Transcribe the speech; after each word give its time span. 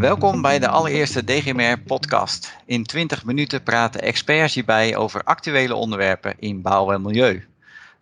Welkom 0.00 0.42
bij 0.42 0.58
de 0.58 0.68
allereerste 0.68 1.24
DGMR-podcast. 1.24 2.56
In 2.66 2.84
20 2.84 3.24
minuten 3.24 3.62
praten 3.62 4.00
experts 4.00 4.54
hierbij 4.54 4.96
over 4.96 5.22
actuele 5.22 5.74
onderwerpen 5.74 6.34
in 6.38 6.62
bouw 6.62 6.92
en 6.92 7.02
milieu. 7.02 7.46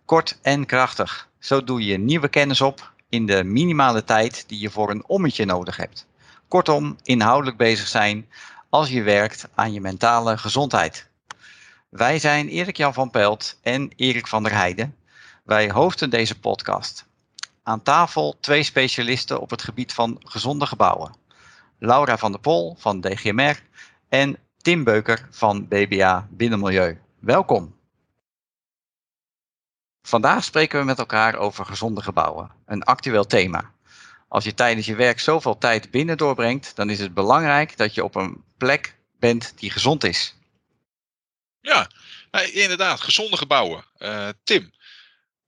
Kort 0.05 0.39
en 0.41 0.65
krachtig. 0.65 1.29
Zo 1.39 1.63
doe 1.63 1.85
je 1.85 1.97
nieuwe 1.97 2.27
kennis 2.27 2.61
op 2.61 2.91
in 3.09 3.25
de 3.25 3.43
minimale 3.43 4.03
tijd 4.03 4.43
die 4.47 4.59
je 4.59 4.69
voor 4.69 4.89
een 4.89 5.07
ommetje 5.07 5.45
nodig 5.45 5.77
hebt. 5.77 6.07
Kortom, 6.47 6.97
inhoudelijk 7.03 7.57
bezig 7.57 7.87
zijn 7.87 8.29
als 8.69 8.89
je 8.89 9.01
werkt 9.01 9.47
aan 9.55 9.73
je 9.73 9.81
mentale 9.81 10.37
gezondheid. 10.37 11.09
Wij 11.89 12.19
zijn 12.19 12.47
Erik 12.47 12.77
Jan 12.77 12.93
van 12.93 13.09
Pelt 13.09 13.59
en 13.61 13.91
Erik 13.95 14.27
van 14.27 14.43
der 14.43 14.53
Heijden. 14.53 14.95
Wij 15.43 15.69
hosten 15.69 16.09
deze 16.09 16.39
podcast. 16.39 17.05
Aan 17.63 17.83
tafel 17.83 18.37
twee 18.39 18.63
specialisten 18.63 19.41
op 19.41 19.49
het 19.49 19.61
gebied 19.61 19.93
van 19.93 20.17
gezonde 20.19 20.65
gebouwen. 20.65 21.18
Laura 21.79 22.17
van 22.17 22.31
der 22.31 22.41
Pol 22.41 22.75
van 22.77 23.01
DGMR 23.01 23.61
en 24.09 24.37
Tim 24.57 24.83
Beuker 24.83 25.27
van 25.31 25.67
BBA 25.67 26.27
Binnenmilieu. 26.31 27.01
Welkom. 27.19 27.77
Vandaag 30.01 30.43
spreken 30.43 30.79
we 30.79 30.85
met 30.85 30.99
elkaar 30.99 31.35
over 31.35 31.65
gezonde 31.65 32.01
gebouwen, 32.01 32.51
een 32.65 32.83
actueel 32.83 33.25
thema. 33.25 33.73
Als 34.27 34.43
je 34.43 34.53
tijdens 34.53 34.85
je 34.85 34.95
werk 34.95 35.19
zoveel 35.19 35.57
tijd 35.57 35.91
binnen 35.91 36.17
doorbrengt, 36.17 36.75
dan 36.75 36.89
is 36.89 36.99
het 36.99 37.13
belangrijk 37.13 37.77
dat 37.77 37.93
je 37.93 38.03
op 38.03 38.15
een 38.15 38.43
plek 38.57 38.95
bent 39.19 39.53
die 39.55 39.71
gezond 39.71 40.03
is. 40.03 40.35
Ja, 41.61 41.89
inderdaad, 42.51 43.01
gezonde 43.01 43.37
gebouwen. 43.37 43.85
Uh, 43.97 44.29
Tim, 44.43 44.73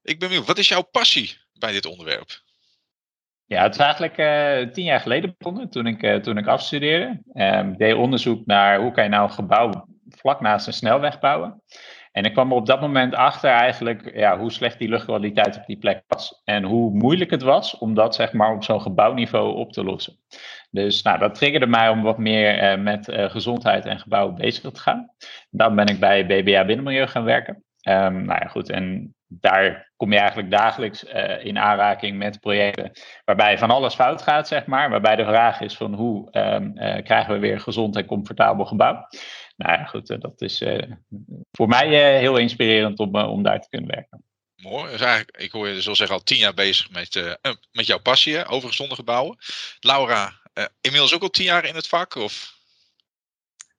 ik 0.02 0.20
ben 0.20 0.27
benieuwd, 0.27 0.48
wat 0.48 0.57
is 0.57 0.68
jouw 0.68 0.82
passie 0.82 1.38
bij 1.54 1.71
dit 1.71 1.85
onderwerp? 1.85 2.41
Ja, 3.52 3.64
het 3.64 3.73
is 3.73 3.80
eigenlijk 3.80 4.18
uh, 4.18 4.73
tien 4.73 4.84
jaar 4.84 4.99
geleden 4.99 5.35
begonnen 5.38 5.70
toen 5.70 5.88
ik, 5.88 6.04
uh, 6.04 6.16
toen 6.16 6.38
ik 6.38 6.48
afstudeerde. 6.48 7.21
Um, 7.34 7.77
deed 7.77 7.93
onderzoek 7.93 8.46
naar 8.46 8.80
hoe 8.80 8.91
kan 8.91 9.04
je 9.04 9.10
nou 9.10 9.24
een 9.24 9.34
gebouw 9.34 9.88
vlak 10.10 10.41
naast 10.41 10.68
een 10.68 10.74
snelweg 10.74 11.20
bouwen. 11.20 11.62
En 12.12 12.24
ik 12.24 12.34
kwam 12.34 12.49
er 12.49 12.55
op 12.55 12.66
dat 12.66 12.82
moment 12.82 13.16
achter 13.16 13.49
eigenlijk 13.49 14.16
ja, 14.16 14.38
hoe 14.38 14.52
slecht 14.52 14.80
die 14.80 14.90
luchtkwaliteit 14.90 15.58
op 15.58 15.66
die 15.66 15.77
plek 15.77 16.04
was. 16.08 16.41
En 16.43 16.63
hoe 16.63 16.91
moeilijk 16.91 17.32
het 17.32 17.41
was 17.41 17.77
om 17.77 17.93
dat 17.93 18.16
zeg 18.16 18.34
maar 18.34 18.54
op 18.54 18.63
zo'n 18.63 18.82
gebouwniveau 18.82 19.55
op 19.55 19.74
te 19.74 19.84
lossen. 19.84 20.18
Dus 20.70 21.02
nou, 21.02 21.20
dat 21.20 21.36
triggerde 21.36 21.68
mij 21.68 21.90
om 21.90 22.02
wat 22.02 22.18
meer 22.18 22.71
uh, 22.71 22.84
met 22.84 23.08
gezondheid 23.12 23.86
en 23.86 23.99
gebouwen 23.99 24.36
bezig 24.36 24.71
te 24.71 24.80
gaan. 24.80 25.10
Dan 25.49 25.76
ben 25.76 25.86
ik 25.86 25.99
bij 25.99 26.26
BBA 26.26 26.65
Binnenmilieu 26.65 27.08
gaan 27.08 27.24
werken. 27.24 27.63
Um, 27.88 28.26
nou 28.26 28.40
ja, 28.41 28.48
goed. 28.48 28.70
En 28.70 29.15
daar 29.27 29.90
kom 30.02 30.12
je 30.12 30.20
eigenlijk 30.20 30.52
dagelijks 30.52 31.04
uh, 31.04 31.46
in 31.46 31.57
aanraking 31.57 32.18
met 32.18 32.40
projecten 32.40 32.91
waarbij 33.26 33.57
van 33.57 33.71
alles 33.71 33.96
fout 33.96 34.21
gaat, 34.21 34.48
zeg 34.48 34.66
maar. 34.66 34.90
Waarbij 34.90 35.16
de 35.16 35.24
vraag 35.24 35.60
is 35.60 35.76
van 35.76 35.93
hoe 35.93 36.27
um, 36.32 36.71
uh, 36.76 37.04
krijgen 37.04 37.34
we 37.34 37.40
weer 37.40 37.54
een 37.54 37.62
gezond 37.62 37.96
en 37.96 38.05
comfortabel 38.05 38.66
gebouw. 38.66 39.08
Nou 39.55 39.71
ja, 39.77 39.84
goed, 39.84 40.10
uh, 40.10 40.20
dat 40.20 40.41
is 40.41 40.63
voor 41.52 41.68
mij 41.68 42.18
heel 42.20 42.38
inspirerend 42.38 42.99
om, 42.99 43.16
om 43.16 43.43
daar 43.43 43.62
te 43.62 43.70
kunnen 43.70 43.90
werken. 43.90 44.24
Mooi. 44.55 44.91
Dus 44.91 45.02
eigenlijk, 45.02 45.38
ik 45.38 45.52
hoor 45.52 45.68
je 45.68 45.74
dus 45.74 45.88
al 45.88 45.96
zeggen 45.96 46.15
al 46.15 46.24
tien 46.24 46.38
jaar 46.38 46.54
bezig 46.54 46.91
met, 46.91 47.38
met 47.71 47.86
jouw 47.86 47.99
passie 47.99 48.46
over 48.46 48.70
gezonde 48.70 48.96
gebouwen. 48.96 49.38
Laura, 49.80 50.34
inmiddels 50.82 51.15
ook 51.15 51.21
al 51.21 51.30
tien 51.30 51.46
jaar 51.46 51.65
in 51.65 51.76
het 51.76 51.88
vak? 51.88 52.15
Of? 52.15 52.54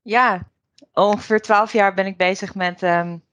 Ja, 0.03 0.51
ongeveer 0.93 1.41
twaalf 1.41 1.73
jaar 1.73 1.95
ben 1.95 2.07
ik 2.07 2.17
bezig 2.17 2.55
met 2.55 2.83
um, 2.83 3.25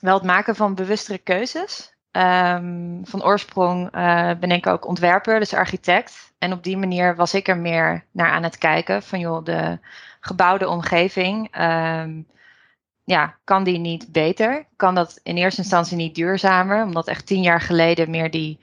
wel 0.00 0.14
het 0.14 0.24
maken 0.24 0.56
van 0.56 0.74
bewustere 0.74 1.18
keuzes. 1.18 1.98
Um, 2.12 3.00
van 3.04 3.24
oorsprong 3.24 3.96
uh, 3.96 4.30
ben 4.40 4.50
ik 4.50 4.66
ook 4.66 4.86
ontwerper, 4.86 5.38
dus 5.38 5.54
architect. 5.54 6.32
En 6.38 6.52
op 6.52 6.64
die 6.64 6.76
manier 6.76 7.16
was 7.16 7.34
ik 7.34 7.48
er 7.48 7.58
meer 7.58 8.04
naar 8.10 8.30
aan 8.30 8.42
het 8.42 8.58
kijken 8.58 9.02
van 9.02 9.20
joh, 9.20 9.44
de 9.44 9.78
gebouwde 10.20 10.68
omgeving. 10.68 11.60
Um, 11.60 12.26
ja, 13.04 13.36
kan 13.44 13.64
die 13.64 13.78
niet 13.78 14.12
beter? 14.12 14.66
Kan 14.76 14.94
dat 14.94 15.20
in 15.22 15.36
eerste 15.36 15.60
instantie 15.60 15.96
niet 15.96 16.14
duurzamer? 16.14 16.84
Omdat 16.84 17.08
echt 17.08 17.26
tien 17.26 17.42
jaar 17.42 17.60
geleden 17.60 18.10
meer 18.10 18.30
die 18.30 18.60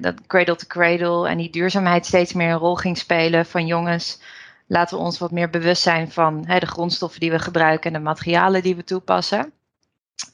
dat 0.00 0.26
cradle 0.26 0.56
to 0.56 0.66
cradle 0.66 1.28
en 1.28 1.36
die 1.36 1.50
duurzaamheid 1.50 2.06
steeds 2.06 2.32
meer 2.32 2.50
een 2.50 2.58
rol 2.58 2.76
ging 2.76 2.98
spelen 2.98 3.46
van 3.46 3.66
jongens. 3.66 4.20
Laten 4.66 4.96
we 4.96 5.04
ons 5.04 5.18
wat 5.18 5.30
meer 5.30 5.50
bewust 5.50 5.82
zijn 5.82 6.10
van 6.10 6.42
de 6.42 6.66
grondstoffen 6.66 7.20
die 7.20 7.30
we 7.30 7.38
gebruiken 7.38 7.92
en 7.92 7.98
de 7.98 8.04
materialen 8.04 8.62
die 8.62 8.76
we 8.76 8.84
toepassen. 8.84 9.52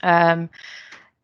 Um, 0.04 0.50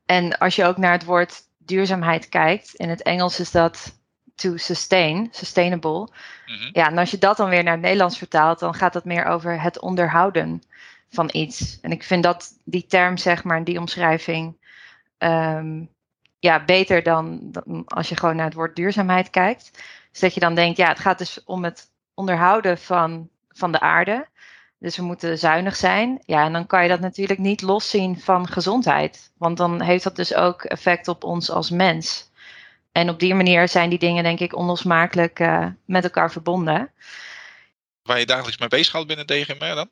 en 0.07 0.39
als 0.39 0.57
je 0.57 0.65
ook 0.65 0.77
naar 0.77 0.93
het 0.93 1.05
woord 1.05 1.43
duurzaamheid 1.59 2.29
kijkt, 2.29 2.75
in 2.75 2.89
het 2.89 3.03
Engels 3.03 3.41
is 3.41 3.51
dat 3.51 3.99
to 4.35 4.57
sustain, 4.57 5.29
sustainable. 5.31 6.09
Mm-hmm. 6.47 6.71
Ja, 6.73 6.87
en 6.87 6.99
als 6.99 7.11
je 7.11 7.19
dat 7.19 7.37
dan 7.37 7.49
weer 7.49 7.63
naar 7.63 7.73
het 7.73 7.83
Nederlands 7.83 8.19
vertaalt, 8.19 8.59
dan 8.59 8.75
gaat 8.75 8.95
het 8.95 9.05
meer 9.05 9.25
over 9.25 9.63
het 9.63 9.81
onderhouden 9.81 10.63
van 11.09 11.29
iets. 11.33 11.79
En 11.81 11.91
ik 11.91 12.03
vind 12.03 12.23
dat 12.23 12.49
die 12.65 12.87
term, 12.87 13.17
zeg 13.17 13.45
maar, 13.45 13.65
die 13.65 13.79
omschrijving, 13.79 14.57
um, 15.19 15.89
ja, 16.39 16.65
beter 16.65 17.03
dan, 17.03 17.39
dan, 17.43 17.83
als 17.87 18.09
je 18.09 18.17
gewoon 18.17 18.37
naar 18.37 18.45
het 18.45 18.55
woord 18.55 18.77
duurzaamheid 18.77 19.31
kijkt. 19.31 19.71
Dus 20.11 20.21
dat 20.21 20.35
je 20.35 20.41
dan 20.41 20.55
denkt, 20.55 20.77
ja, 20.77 20.89
het 20.89 20.99
gaat 20.99 21.19
dus 21.19 21.45
om 21.45 21.65
het 21.65 21.91
onderhouden 22.15 22.79
van, 22.79 23.29
van 23.49 23.73
de 23.73 23.81
aarde. 23.81 24.27
Dus 24.79 24.97
we 24.97 25.03
moeten 25.03 25.39
zuinig 25.39 25.77
zijn. 25.77 26.23
Ja, 26.25 26.45
en 26.45 26.53
dan 26.53 26.67
kan 26.67 26.83
je 26.83 26.89
dat 26.89 27.01
natuurlijk 27.01 27.39
niet 27.39 27.63
loszien 27.63 28.21
van 28.21 28.49
gezondheid. 28.49 29.33
Want 29.39 29.57
dan 29.57 29.83
heeft 29.83 30.05
dat 30.05 30.17
dus 30.17 30.35
ook 30.35 30.65
effect 30.65 31.09
op 31.09 31.25
ons 31.25 31.51
als 31.51 31.71
mens. 31.71 32.31
En 32.93 33.09
op 33.09 33.19
die 33.19 33.35
manier 33.35 33.69
zijn 33.69 33.91
die 33.91 33.99
dingen, 33.99 34.23
denk 34.23 34.41
ik, 34.41 34.57
onlosmakelijk 34.57 35.39
uh, 35.39 35.67
met 35.85 36.05
elkaar 36.05 36.33
verbonden. 36.33 36.91
Waar 38.03 38.19
je 38.19 38.27
dagelijks 38.27 38.59
mee 38.59 38.69
bezighoudt 38.69 39.07
binnen 39.07 39.27
DGMR 39.27 39.75
dan? 39.75 39.91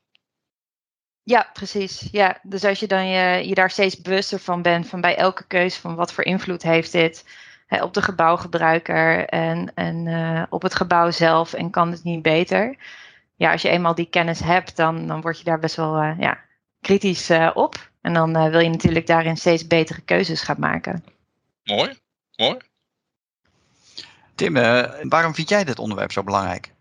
Ja, 1.22 1.50
precies. 1.52 2.08
Ja, 2.12 2.38
dus 2.42 2.64
als 2.64 2.80
je 2.80 2.86
dan 2.86 3.06
je, 3.06 3.48
je 3.48 3.54
daar 3.54 3.70
steeds 3.70 4.00
bewuster 4.00 4.38
van 4.38 4.62
bent, 4.62 4.88
van 4.88 5.00
bij 5.00 5.16
elke 5.16 5.46
keuze 5.46 5.80
van 5.80 5.94
wat 5.94 6.12
voor 6.12 6.24
invloed 6.24 6.62
heeft 6.62 6.92
dit 6.92 7.24
hè, 7.66 7.82
op 7.82 7.94
de 7.94 8.02
gebouwgebruiker 8.02 9.26
en, 9.28 9.72
en 9.74 10.06
uh, 10.06 10.42
op 10.48 10.62
het 10.62 10.74
gebouw 10.74 11.10
zelf 11.10 11.52
en 11.52 11.70
kan 11.70 11.90
het 11.90 12.04
niet 12.04 12.22
beter 12.22 12.76
ja, 13.36 13.52
als 13.52 13.62
je 13.62 13.68
eenmaal 13.68 13.94
die 13.94 14.08
kennis 14.08 14.40
hebt, 14.40 14.76
dan, 14.76 15.06
dan 15.06 15.20
word 15.20 15.38
je 15.38 15.44
daar 15.44 15.58
best 15.58 15.76
wel 15.76 16.02
uh, 16.02 16.18
ja, 16.18 16.38
kritisch 16.80 17.30
uh, 17.30 17.50
op. 17.54 17.90
En 18.00 18.12
dan 18.12 18.36
uh, 18.36 18.48
wil 18.48 18.60
je 18.60 18.68
natuurlijk 18.68 19.06
daarin 19.06 19.36
steeds 19.36 19.66
betere 19.66 20.00
keuzes 20.00 20.42
gaan 20.42 20.60
maken. 20.60 21.04
Mooi, 21.62 21.98
mooi. 22.36 22.56
Tim, 24.34 24.54
waarom 25.08 25.34
vind 25.34 25.48
jij 25.48 25.64
dit 25.64 25.78
onderwerp 25.78 26.12
zo 26.12 26.22
belangrijk? 26.22 26.72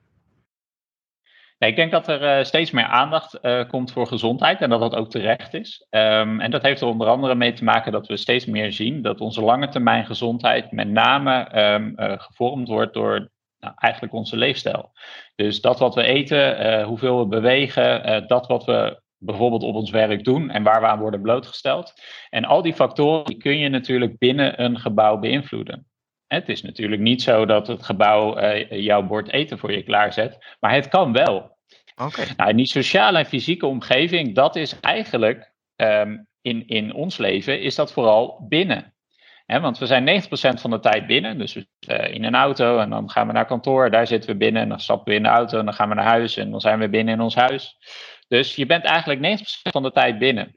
Ja, 1.58 1.68
ik 1.68 1.76
denk 1.76 1.92
dat 1.92 2.08
er 2.08 2.46
steeds 2.46 2.72
meer 2.72 2.86
aandacht 2.86 3.40
komt 3.68 3.92
voor 3.92 4.08
gezondheid 4.08 4.62
en 4.62 4.70
dat 4.70 4.80
dat 4.80 4.96
ook 4.96 5.10
terecht 5.10 5.54
is. 5.54 5.86
Um, 5.90 6.42
en 6.42 6.52
dat 6.52 6.62
heeft 6.62 6.82
er 6.82 6.88
onder 6.88 7.08
andere 7.08 7.36
mee 7.36 7.54
te 7.54 7.64
maken 7.64 7.92
dat 7.92 8.08
we 8.08 8.18
steeds 8.18 8.46
meer 8.46 8.72
zien 8.72 9.02
dat 9.02 9.22
onze 9.22 9.42
lange 9.42 9.70
termijn 9.70 10.06
gezondheid 10.06 10.72
met 10.72 10.88
name 10.88 11.60
um, 11.60 11.94
gevormd 11.98 12.68
wordt 12.68 12.94
door 12.94 13.32
nou, 13.64 13.76
eigenlijk 13.76 14.14
onze 14.14 14.38
leefstijl. 14.38 14.92
Dus 15.36 15.62
dat 15.62 15.80
wat 15.80 15.96
we 15.96 16.04
eten, 16.04 16.66
uh, 16.66 16.86
hoeveel 16.86 17.20
we 17.20 17.26
bewegen, 17.26 18.10
uh, 18.10 18.28
dat 18.28 18.48
wat 18.48 18.66
we 18.66 19.02
bijvoorbeeld 19.18 19.64
op 19.64 19.76
ons 19.76 19.92
werk 19.92 20.24
doen 20.24 20.50
en 20.50 20.64
waar 20.64 20.82
we 20.82 20.88
aan 20.88 21.00
worden 21.00 21.22
blootgesteld. 21.22 21.94
En 22.30 22.46
al 22.46 22.62
die 22.62 22.74
factoren 22.74 23.26
die 23.26 23.38
kun 23.38 23.58
je 23.58 23.70
natuurlijk 23.70 24.18
binnen 24.18 24.64
een 24.64 24.80
gebouw 24.80 25.18
beïnvloeden. 25.18 25.88
Het 26.28 26.50
is 26.50 26.62
natuurlijk 26.62 27.02
niet 27.02 27.22
zo 27.22 27.46
dat 27.46 27.68
het 27.68 27.84
gebouw 27.84 28.40
uh, 28.40 28.72
jouw 28.72 29.04
bord 29.04 29.32
eten 29.32 29.58
voor 29.58 29.72
je 29.72 29.84
klaarzet, 29.84 30.56
maar 30.60 30.74
het 30.74 30.88
kan 30.88 31.14
wel. 31.14 31.58
Okay. 31.96 32.28
Nou, 32.38 32.50
en 32.50 32.56
die 32.56 32.66
sociale 32.66 33.18
en 33.18 33.26
fysieke 33.26 33.66
omgeving, 33.66 34.36
dat 34.36 34.56
is 34.56 34.80
eigenlijk 34.80 35.54
um, 35.76 36.28
in, 36.42 36.68
in 36.68 36.94
ons 36.94 37.18
leven, 37.18 37.62
is 37.62 37.76
dat 37.76 37.94
vooral 37.94 38.46
binnen 38.50 38.93
want 39.62 39.78
we 39.78 39.86
zijn 39.86 40.24
90% 40.24 40.26
van 40.62 40.70
de 40.70 40.80
tijd 40.80 41.08
binnen. 41.08 41.38
Dus 41.38 41.56
uh, 41.56 41.64
in 42.14 42.24
een 42.24 42.36
auto 42.36 42.80
en 42.80 42.90
dan 42.90 43.10
gaan 43.10 43.28
we 43.28 43.34
naar 43.34 43.46
kantoor. 43.46 43.92
Daar 43.92 44.08
zitten 44.08 44.30
we 44.30 44.38
binnen 44.38 44.62
en 44.62 44.70
dan 44.70 44.80
stappen 44.80 45.12
we 45.12 45.18
in 45.18 45.24
de 45.24 45.30
auto 45.30 45.60
en 45.60 45.66
dan 45.66 45.74
gaan 45.74 45.90
we 45.90 45.96
naar 45.96 46.06
huis 46.06 46.38
en 46.38 46.52
dan 46.52 46.62
zijn 46.62 46.80
we 46.80 46.90
binnen 46.90 47.14
in 47.14 47.22
ons 47.22 47.36
huis. 47.36 47.78
Dus 48.28 48.56
je 48.56 48.66
bent 48.66 48.84
eigenlijk 48.84 49.40
90% 49.40 49.44
van 49.62 49.84
de 49.84 49.92
tijd 49.92 50.18
binnen. 50.18 50.56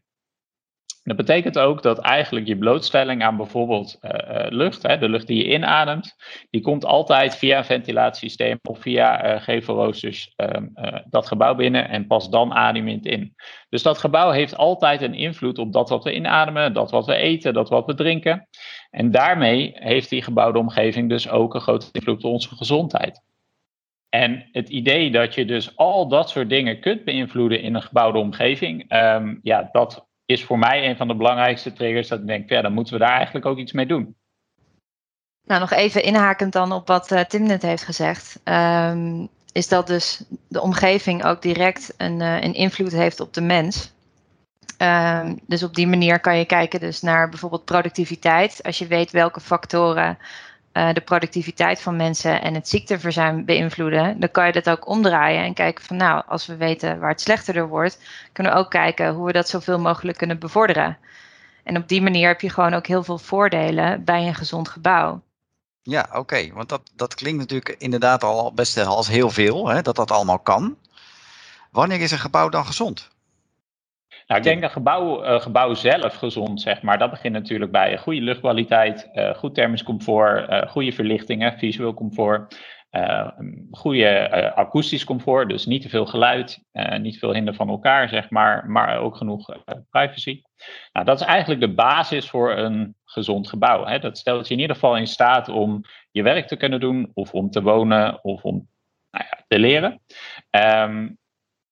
Dat 1.06 1.16
betekent 1.16 1.58
ook 1.58 1.82
dat 1.82 1.98
eigenlijk 1.98 2.46
je 2.46 2.58
blootstelling 2.58 3.22
aan 3.22 3.36
bijvoorbeeld 3.36 3.98
uh, 4.02 4.10
lucht, 4.48 4.82
hè, 4.82 4.98
de 4.98 5.08
lucht 5.08 5.26
die 5.26 5.44
je 5.44 5.52
inademt, 5.54 6.16
die 6.50 6.60
komt 6.60 6.84
altijd 6.84 7.36
via 7.36 7.58
een 7.58 7.64
ventilatiesysteem 7.64 8.58
of 8.62 8.80
via 8.80 9.40
uh, 9.48 10.98
dat 11.04 11.26
gebouw 11.26 11.54
binnen 11.54 11.88
en 11.88 12.06
pas 12.06 12.30
dan 12.30 12.52
adem 12.52 12.88
in. 12.88 13.34
Dus 13.68 13.82
dat 13.82 13.98
gebouw 13.98 14.30
heeft 14.30 14.56
altijd 14.56 15.02
een 15.02 15.14
invloed 15.14 15.58
op 15.58 15.72
dat 15.72 15.88
wat 15.88 16.04
we 16.04 16.14
inademen, 16.14 16.72
dat 16.72 16.90
wat 16.90 17.06
we 17.06 17.14
eten, 17.14 17.54
dat 17.54 17.68
wat 17.68 17.86
we 17.86 17.94
drinken. 17.94 18.48
En 18.90 19.10
daarmee 19.10 19.72
heeft 19.74 20.10
die 20.10 20.22
gebouwde 20.22 20.58
omgeving 20.58 21.08
dus 21.08 21.28
ook 21.28 21.54
een 21.54 21.60
grote 21.60 21.88
invloed 21.92 22.24
op 22.24 22.30
onze 22.32 22.56
gezondheid. 22.56 23.22
En 24.08 24.48
het 24.52 24.68
idee 24.68 25.10
dat 25.10 25.34
je 25.34 25.44
dus 25.44 25.76
al 25.76 26.08
dat 26.08 26.30
soort 26.30 26.48
dingen 26.48 26.80
kunt 26.80 27.04
beïnvloeden 27.04 27.60
in 27.60 27.74
een 27.74 27.82
gebouwde 27.82 28.18
omgeving, 28.18 28.94
um, 28.94 29.38
ja, 29.42 29.68
dat 29.72 30.05
is 30.26 30.44
voor 30.44 30.58
mij 30.58 30.88
een 30.88 30.96
van 30.96 31.08
de 31.08 31.14
belangrijkste 31.14 31.72
triggers. 31.72 32.08
Dat 32.08 32.18
ik 32.18 32.26
denk, 32.26 32.48
ja, 32.48 32.62
dan 32.62 32.72
moeten 32.72 32.92
we 32.92 32.98
daar 32.98 33.16
eigenlijk 33.16 33.46
ook 33.46 33.58
iets 33.58 33.72
mee 33.72 33.86
doen. 33.86 34.16
Nou, 35.44 35.60
nog 35.60 35.72
even 35.72 36.02
inhakend 36.02 36.52
dan 36.52 36.72
op 36.72 36.86
wat 36.86 37.12
uh, 37.12 37.20
Tim 37.20 37.42
net 37.42 37.62
heeft 37.62 37.84
gezegd. 37.84 38.40
Um, 38.44 39.28
is 39.52 39.68
dat 39.68 39.86
dus 39.86 40.24
de 40.48 40.60
omgeving 40.60 41.24
ook 41.24 41.42
direct 41.42 41.94
een, 41.96 42.20
uh, 42.20 42.42
een 42.42 42.54
invloed 42.54 42.92
heeft 42.92 43.20
op 43.20 43.34
de 43.34 43.40
mens. 43.40 43.94
Uh, 44.82 45.30
dus 45.46 45.62
op 45.62 45.74
die 45.74 45.86
manier 45.86 46.20
kan 46.20 46.38
je 46.38 46.44
kijken 46.44 46.80
dus 46.80 47.00
naar 47.00 47.28
bijvoorbeeld 47.28 47.64
productiviteit. 47.64 48.62
Als 48.62 48.78
je 48.78 48.86
weet 48.86 49.10
welke 49.10 49.40
factoren 49.40 50.18
uh, 50.76 50.92
de 50.92 51.00
productiviteit 51.00 51.80
van 51.80 51.96
mensen 51.96 52.42
en 52.42 52.54
het 52.54 52.68
ziekteverzuim 52.68 53.44
beïnvloeden, 53.44 54.20
dan 54.20 54.30
kan 54.30 54.46
je 54.46 54.52
dat 54.52 54.70
ook 54.70 54.88
omdraaien 54.88 55.44
en 55.44 55.54
kijken 55.54 55.84
van 55.84 55.96
nou, 55.96 56.22
als 56.26 56.46
we 56.46 56.56
weten 56.56 56.98
waar 56.98 57.10
het 57.10 57.20
slechter 57.20 57.54
door 57.54 57.68
wordt, 57.68 57.98
kunnen 58.32 58.52
we 58.52 58.58
ook 58.58 58.70
kijken 58.70 59.14
hoe 59.14 59.26
we 59.26 59.32
dat 59.32 59.48
zoveel 59.48 59.78
mogelijk 59.78 60.18
kunnen 60.18 60.38
bevorderen. 60.38 60.98
En 61.64 61.76
op 61.76 61.88
die 61.88 62.02
manier 62.02 62.28
heb 62.28 62.40
je 62.40 62.50
gewoon 62.50 62.74
ook 62.74 62.86
heel 62.86 63.02
veel 63.02 63.18
voordelen 63.18 64.04
bij 64.04 64.26
een 64.26 64.34
gezond 64.34 64.68
gebouw. 64.68 65.22
Ja, 65.82 66.08
oké. 66.12 66.52
Want 66.52 66.68
dat, 66.68 66.90
dat 66.94 67.14
klinkt 67.14 67.38
natuurlijk 67.38 67.74
inderdaad 67.78 68.24
al 68.24 68.52
best 68.52 68.78
als 68.78 69.08
heel 69.08 69.30
veel, 69.30 69.68
hè, 69.68 69.82
dat 69.82 69.96
dat 69.96 70.10
allemaal 70.10 70.38
kan. 70.38 70.76
Wanneer 71.70 72.00
is 72.00 72.10
een 72.10 72.18
gebouw 72.18 72.48
dan 72.48 72.66
gezond? 72.66 73.08
Nou, 74.26 74.40
ik 74.40 74.46
denk 74.46 74.62
een 74.62 74.70
gebouw, 74.70 75.24
uh, 75.24 75.40
gebouw 75.40 75.74
zelf 75.74 76.14
gezond, 76.14 76.60
zeg 76.60 76.82
maar. 76.82 76.98
Dat 76.98 77.10
begint 77.10 77.32
natuurlijk 77.32 77.72
bij 77.72 77.98
goede 77.98 78.20
luchtkwaliteit, 78.20 79.08
uh, 79.12 79.34
goed 79.34 79.54
thermisch 79.54 79.82
comfort, 79.82 80.50
uh, 80.50 80.62
goede 80.70 80.92
verlichtingen, 80.92 81.58
visueel 81.58 81.94
comfort, 81.94 82.74
goede 83.70 84.30
akoestisch 84.54 85.04
comfort, 85.04 85.48
dus 85.48 85.66
niet 85.66 85.82
te 85.82 85.88
veel 85.88 86.06
geluid, 86.06 86.64
niet 87.00 87.12
te 87.12 87.18
veel 87.18 87.32
hinder 87.32 87.54
van 87.54 87.68
elkaar, 87.68 88.08
zeg 88.08 88.30
maar, 88.30 88.70
maar 88.70 88.98
ook 88.98 89.16
genoeg 89.16 89.62
privacy. 89.90 90.42
Nou, 90.92 91.06
dat 91.06 91.20
is 91.20 91.26
eigenlijk 91.26 91.60
de 91.60 91.74
basis 91.74 92.30
voor 92.30 92.56
een 92.56 92.94
gezond 93.04 93.48
gebouw. 93.48 93.86
Hè. 93.86 93.98
Dat 93.98 94.18
stelt 94.18 94.48
je 94.48 94.54
in 94.54 94.60
ieder 94.60 94.74
geval 94.74 94.96
in 94.96 95.06
staat 95.06 95.48
om 95.48 95.80
je 96.10 96.22
werk 96.22 96.46
te 96.46 96.56
kunnen 96.56 96.80
doen, 96.80 97.10
of 97.14 97.32
om 97.32 97.50
te 97.50 97.62
wonen, 97.62 98.24
of 98.24 98.42
om 98.42 98.68
nou 99.10 99.24
ja, 99.30 99.44
te 99.48 99.58
leren. 99.58 100.02
Um, 100.50 101.18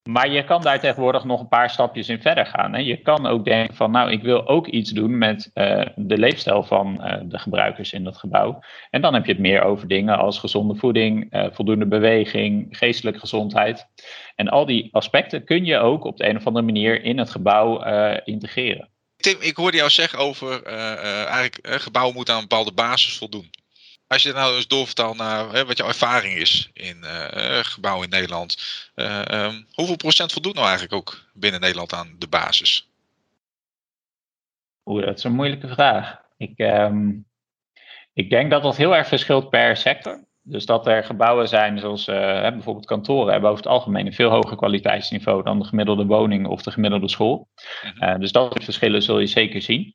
maar 0.09 0.31
je 0.31 0.45
kan 0.45 0.63
daar 0.63 0.81
tegenwoordig 0.81 1.25
nog 1.25 1.41
een 1.41 1.49
paar 1.49 1.71
stapjes 1.71 2.09
in 2.09 2.21
verder 2.21 2.47
gaan. 2.47 2.73
Hè. 2.73 2.79
Je 2.79 2.97
kan 2.97 3.27
ook 3.27 3.45
denken 3.45 3.77
van, 3.77 3.91
nou, 3.91 4.11
ik 4.11 4.23
wil 4.23 4.49
ook 4.49 4.67
iets 4.67 4.91
doen 4.91 5.19
met 5.19 5.51
uh, 5.55 5.83
de 5.97 6.19
leefstijl 6.19 6.63
van 6.63 7.01
uh, 7.01 7.17
de 7.23 7.39
gebruikers 7.39 7.93
in 7.93 8.05
dat 8.05 8.17
gebouw. 8.17 8.63
En 8.91 9.01
dan 9.01 9.15
heb 9.15 9.27
je 9.27 9.33
het 9.33 9.41
meer 9.41 9.63
over 9.63 9.89
dingen 9.89 10.19
als 10.19 10.39
gezonde 10.39 10.75
voeding, 10.75 11.35
uh, 11.35 11.47
voldoende 11.51 11.87
beweging, 11.87 12.67
geestelijke 12.71 13.21
gezondheid. 13.21 13.87
En 14.35 14.49
al 14.49 14.67
die 14.67 14.89
aspecten 14.93 15.45
kun 15.45 15.65
je 15.65 15.79
ook 15.79 16.05
op 16.05 16.17
de 16.17 16.29
een 16.29 16.37
of 16.37 16.47
andere 16.47 16.65
manier 16.65 17.03
in 17.03 17.19
het 17.19 17.31
gebouw 17.31 17.83
integreren. 18.25 18.89
Tim, 19.17 19.37
ik 19.41 19.57
hoorde 19.57 19.77
jou 19.77 19.91
zeggen 19.91 20.19
over 20.19 20.63
eigenlijk 20.65 21.59
gebouwen 21.63 22.15
moeten 22.15 22.35
aan 22.35 22.41
een 22.41 22.49
bepaalde 22.49 22.73
basis 22.73 23.19
voldoen 23.19 23.51
als 24.15 24.23
je 24.23 24.33
nou 24.33 24.55
eens 24.55 24.69
doorvertaalt 24.69 25.17
naar 25.17 25.53
hè, 25.53 25.65
wat 25.65 25.77
jouw 25.77 25.89
ervaring 25.89 26.35
is 26.35 26.71
in 26.73 26.97
uh, 27.03 27.59
gebouwen 27.63 28.05
in 28.05 28.11
Nederland. 28.11 28.57
Uh, 28.95 29.23
um, 29.31 29.67
hoeveel 29.73 29.97
procent 29.97 30.33
voldoet 30.33 30.55
nou 30.55 30.67
eigenlijk 30.67 30.95
ook 30.95 31.25
binnen 31.33 31.61
Nederland 31.61 31.93
aan 31.93 32.15
de 32.19 32.29
basis? 32.29 32.89
Oeh, 34.85 35.05
dat 35.05 35.19
is 35.19 35.25
een 35.25 35.33
moeilijke 35.33 35.69
vraag. 35.69 36.21
Ik, 36.37 36.59
um, 36.59 37.27
ik 38.13 38.31
denk 38.31 38.51
dat 38.51 38.63
dat 38.63 38.77
heel 38.77 38.97
erg 38.97 39.09
verschilt 39.09 39.51
per 39.51 39.77
sector. 39.77 40.25
Dus 40.47 40.67
dat 40.67 40.87
er 40.87 41.05
gebouwen 41.05 41.49
zijn 41.49 41.79
zoals 41.79 42.09
uh, 42.09 42.15
bijvoorbeeld 42.41 42.87
kantoren 42.87 43.33
hebben 43.33 43.51
over 43.51 43.63
het 43.63 43.73
algemeen 43.73 44.07
een 44.07 44.13
veel 44.13 44.31
hoger 44.31 44.57
kwaliteitsniveau 44.57 45.43
dan 45.43 45.59
de 45.59 45.65
gemiddelde 45.65 46.07
woning 46.07 46.47
of 46.47 46.63
de 46.63 46.71
gemiddelde 46.71 47.09
school. 47.09 47.49
Uh, 48.01 48.19
dus 48.19 48.33
dat 48.33 48.53
soort 48.53 48.65
verschillen 48.65 49.03
zul 49.03 49.19
je 49.19 49.27
zeker 49.27 49.63
zien. 49.63 49.95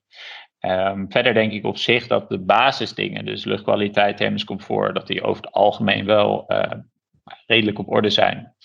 Um, 0.62 1.06
verder 1.10 1.34
denk 1.34 1.52
ik 1.52 1.66
op 1.66 1.78
zich 1.78 2.08
dat 2.08 2.30
de 2.30 2.40
basisdingen, 2.40 3.26
dus 3.26 3.44
luchtkwaliteit, 3.44 4.18
thermisch 4.18 4.44
comfort, 4.44 4.96
dat 4.96 5.08
die 5.08 5.24
over 5.24 5.44
het 5.44 5.52
algemeen 5.52 6.06
wel 6.06 6.46
uh, 6.48 6.72
redelijk 7.46 7.80
op 7.80 7.90
orde 7.90 8.10
zijn. 8.10 8.56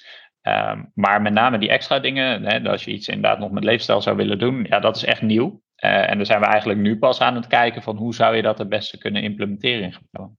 Um, 0.43 0.91
maar 0.95 1.23
met 1.23 1.33
name 1.33 1.59
die 1.59 1.69
extra 1.69 1.99
dingen, 1.99 2.45
hè, 2.45 2.71
als 2.71 2.85
je 2.85 2.93
iets 2.93 3.09
inderdaad 3.09 3.39
nog 3.39 3.51
met 3.51 3.65
leefstijl 3.65 4.03
zou 4.03 4.17
willen 4.17 4.39
doen, 4.39 4.67
ja, 4.69 4.81
dat 4.81 4.97
is 4.97 5.05
echt 5.05 5.23
nieuw. 5.23 5.63
Uh, 5.85 6.11
en 6.11 6.17
daar 6.17 6.27
zijn 6.27 6.41
we 6.41 6.47
eigenlijk 6.47 6.81
nu 6.81 6.99
pas 6.99 7.21
aan 7.21 7.35
het 7.35 7.47
kijken 7.47 7.83
van 7.83 7.97
hoe 7.97 8.15
zou 8.15 8.37
je 8.37 8.43
dat 8.43 8.59
het 8.59 8.69
beste 8.69 8.99
kunnen 8.99 9.23
implementeren 9.23 9.83
in 9.83 9.93
gebouwen. 9.93 10.39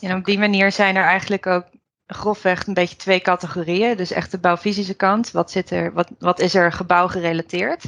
En 0.00 0.16
op 0.16 0.24
die 0.24 0.38
manier 0.38 0.72
zijn 0.72 0.96
er 0.96 1.04
eigenlijk 1.04 1.46
ook 1.46 1.66
grofweg 2.06 2.66
een 2.66 2.74
beetje 2.74 2.96
twee 2.96 3.20
categorieën. 3.20 3.96
Dus 3.96 4.12
echt 4.12 4.30
de 4.30 4.40
bouwfysische 4.40 4.96
kant. 4.96 5.30
Wat, 5.30 5.50
zit 5.50 5.70
er, 5.70 5.92
wat, 5.92 6.12
wat 6.18 6.40
is 6.40 6.54
er 6.54 6.72
gebouwgerelateerd? 6.72 7.84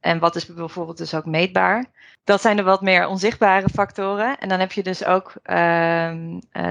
En 0.00 0.18
wat 0.18 0.36
is 0.36 0.46
bijvoorbeeld 0.46 0.98
dus 0.98 1.14
ook 1.14 1.24
meetbaar? 1.24 1.84
Dat 2.24 2.40
zijn 2.40 2.56
de 2.56 2.62
wat 2.62 2.82
meer 2.82 3.06
onzichtbare 3.06 3.68
factoren. 3.68 4.38
En 4.38 4.48
dan 4.48 4.58
heb 4.58 4.72
je 4.72 4.82
dus 4.82 5.04
ook 5.04 5.32
uh, 5.44 6.12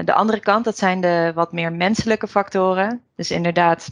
de 0.04 0.12
andere 0.12 0.40
kant, 0.40 0.64
dat 0.64 0.78
zijn 0.78 1.00
de 1.00 1.32
wat 1.34 1.52
meer 1.52 1.72
menselijke 1.72 2.28
factoren. 2.28 3.02
Dus 3.14 3.30
inderdaad, 3.30 3.90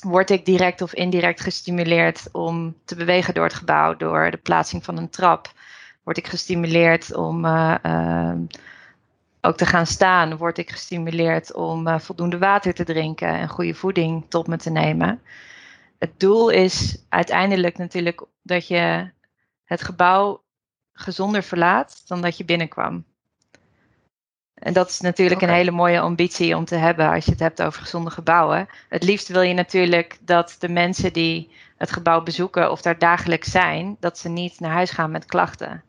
word 0.00 0.30
ik 0.30 0.44
direct 0.44 0.82
of 0.82 0.94
indirect 0.94 1.40
gestimuleerd 1.40 2.28
om 2.32 2.76
te 2.84 2.96
bewegen 2.96 3.34
door 3.34 3.44
het 3.44 3.54
gebouw, 3.54 3.96
door 3.96 4.30
de 4.30 4.36
plaatsing 4.36 4.84
van 4.84 4.96
een 4.96 5.10
trap? 5.10 5.52
Word 6.02 6.16
ik 6.16 6.26
gestimuleerd 6.26 7.14
om 7.14 7.44
uh, 7.44 7.74
uh, 7.86 8.34
ook 9.40 9.56
te 9.56 9.66
gaan 9.66 9.86
staan? 9.86 10.36
Word 10.36 10.58
ik 10.58 10.70
gestimuleerd 10.70 11.54
om 11.54 11.86
uh, 11.86 11.98
voldoende 11.98 12.38
water 12.38 12.74
te 12.74 12.84
drinken 12.84 13.28
en 13.28 13.48
goede 13.48 13.74
voeding 13.74 14.24
tot 14.28 14.46
me 14.46 14.56
te 14.56 14.70
nemen? 14.70 15.20
Het 16.02 16.20
doel 16.20 16.48
is 16.48 17.04
uiteindelijk 17.08 17.78
natuurlijk 17.78 18.26
dat 18.42 18.66
je 18.66 19.10
het 19.64 19.82
gebouw 19.82 20.42
gezonder 20.92 21.42
verlaat 21.42 22.02
dan 22.06 22.20
dat 22.20 22.36
je 22.36 22.44
binnenkwam. 22.44 23.04
En 24.54 24.72
dat 24.72 24.88
is 24.88 25.00
natuurlijk 25.00 25.40
okay. 25.40 25.52
een 25.52 25.60
hele 25.60 25.76
mooie 25.76 26.00
ambitie 26.00 26.56
om 26.56 26.64
te 26.64 26.74
hebben 26.74 27.10
als 27.10 27.24
je 27.24 27.30
het 27.30 27.40
hebt 27.40 27.62
over 27.62 27.80
gezonde 27.82 28.10
gebouwen. 28.10 28.68
Het 28.88 29.02
liefst 29.02 29.28
wil 29.28 29.42
je 29.42 29.54
natuurlijk 29.54 30.18
dat 30.20 30.56
de 30.58 30.68
mensen 30.68 31.12
die 31.12 31.50
het 31.76 31.90
gebouw 31.90 32.22
bezoeken 32.22 32.70
of 32.70 32.82
daar 32.82 32.98
dagelijks 32.98 33.50
zijn, 33.50 33.96
dat 34.00 34.18
ze 34.18 34.28
niet 34.28 34.60
naar 34.60 34.72
huis 34.72 34.90
gaan 34.90 35.10
met 35.10 35.24
klachten. 35.24 35.82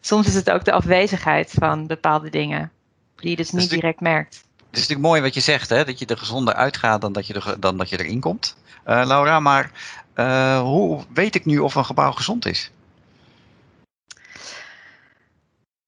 Soms 0.00 0.26
is 0.26 0.34
het 0.34 0.50
ook 0.50 0.64
de 0.64 0.72
afwezigheid 0.72 1.50
van 1.50 1.86
bepaalde 1.86 2.30
dingen, 2.30 2.72
die 3.16 3.30
je 3.30 3.36
dus 3.36 3.50
niet 3.50 3.70
direct 3.70 4.00
merkt. 4.00 4.47
Is 4.70 4.78
natuurlijk 4.78 5.08
mooi 5.08 5.20
wat 5.20 5.34
je 5.34 5.40
zegt, 5.40 5.68
hè? 5.68 5.84
dat 5.84 5.98
je 5.98 6.06
er 6.06 6.18
gezonder 6.18 6.54
uitgaat 6.54 7.00
dan 7.00 7.12
dat 7.12 7.26
je, 7.26 7.34
er, 7.34 7.60
dan 7.60 7.76
dat 7.76 7.88
je 7.88 7.98
erin 7.98 8.20
komt. 8.20 8.56
Uh, 8.86 9.02
Laura, 9.06 9.40
maar 9.40 9.70
uh, 10.14 10.60
hoe 10.60 11.04
weet 11.12 11.34
ik 11.34 11.44
nu 11.44 11.58
of 11.58 11.74
een 11.74 11.84
gebouw 11.84 12.12
gezond 12.12 12.46
is? 12.46 12.70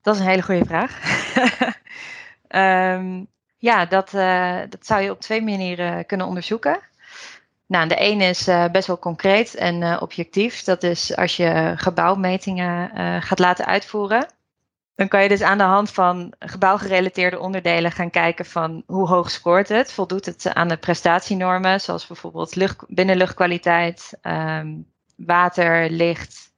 Dat 0.03 0.15
is 0.15 0.21
een 0.21 0.27
hele 0.27 0.43
goede 0.43 0.65
vraag. 0.65 0.99
um, 2.49 3.27
ja, 3.71 3.87
dat, 3.87 4.13
uh, 4.15 4.59
dat 4.69 4.87
zou 4.87 5.03
je 5.03 5.11
op 5.11 5.21
twee 5.21 5.43
manieren 5.43 6.07
kunnen 6.07 6.27
onderzoeken. 6.27 6.81
Nou, 7.67 7.89
de 7.89 7.95
ene 7.95 8.25
is 8.25 8.45
best 8.73 8.87
wel 8.87 8.99
concreet 8.99 9.55
en 9.55 10.01
objectief. 10.01 10.63
Dat 10.63 10.83
is 10.83 11.17
als 11.17 11.37
je 11.37 11.73
gebouwmetingen 11.77 12.91
gaat 13.23 13.39
laten 13.39 13.67
uitvoeren. 13.67 14.29
Dan 15.01 15.09
kan 15.09 15.23
je 15.23 15.29
dus 15.29 15.43
aan 15.43 15.59
de 15.59 15.65
hand 15.65 15.91
van 15.91 16.33
gebouwgerelateerde 16.39 17.39
onderdelen 17.39 17.93
gaan 17.93 18.11
kijken 18.11 18.45
van 18.45 18.83
hoe 18.87 19.09
hoog 19.09 19.31
scoort 19.31 19.69
het. 19.69 19.93
Voldoet 19.93 20.27
het 20.27 20.55
aan 20.55 20.69
de 20.69 20.77
prestatienormen, 20.77 21.81
zoals 21.81 22.07
bijvoorbeeld 22.07 22.55
lucht, 22.55 22.85
binnenluchtkwaliteit, 22.89 24.19
um, 24.23 24.87
water, 25.17 25.91
licht, 25.91 26.53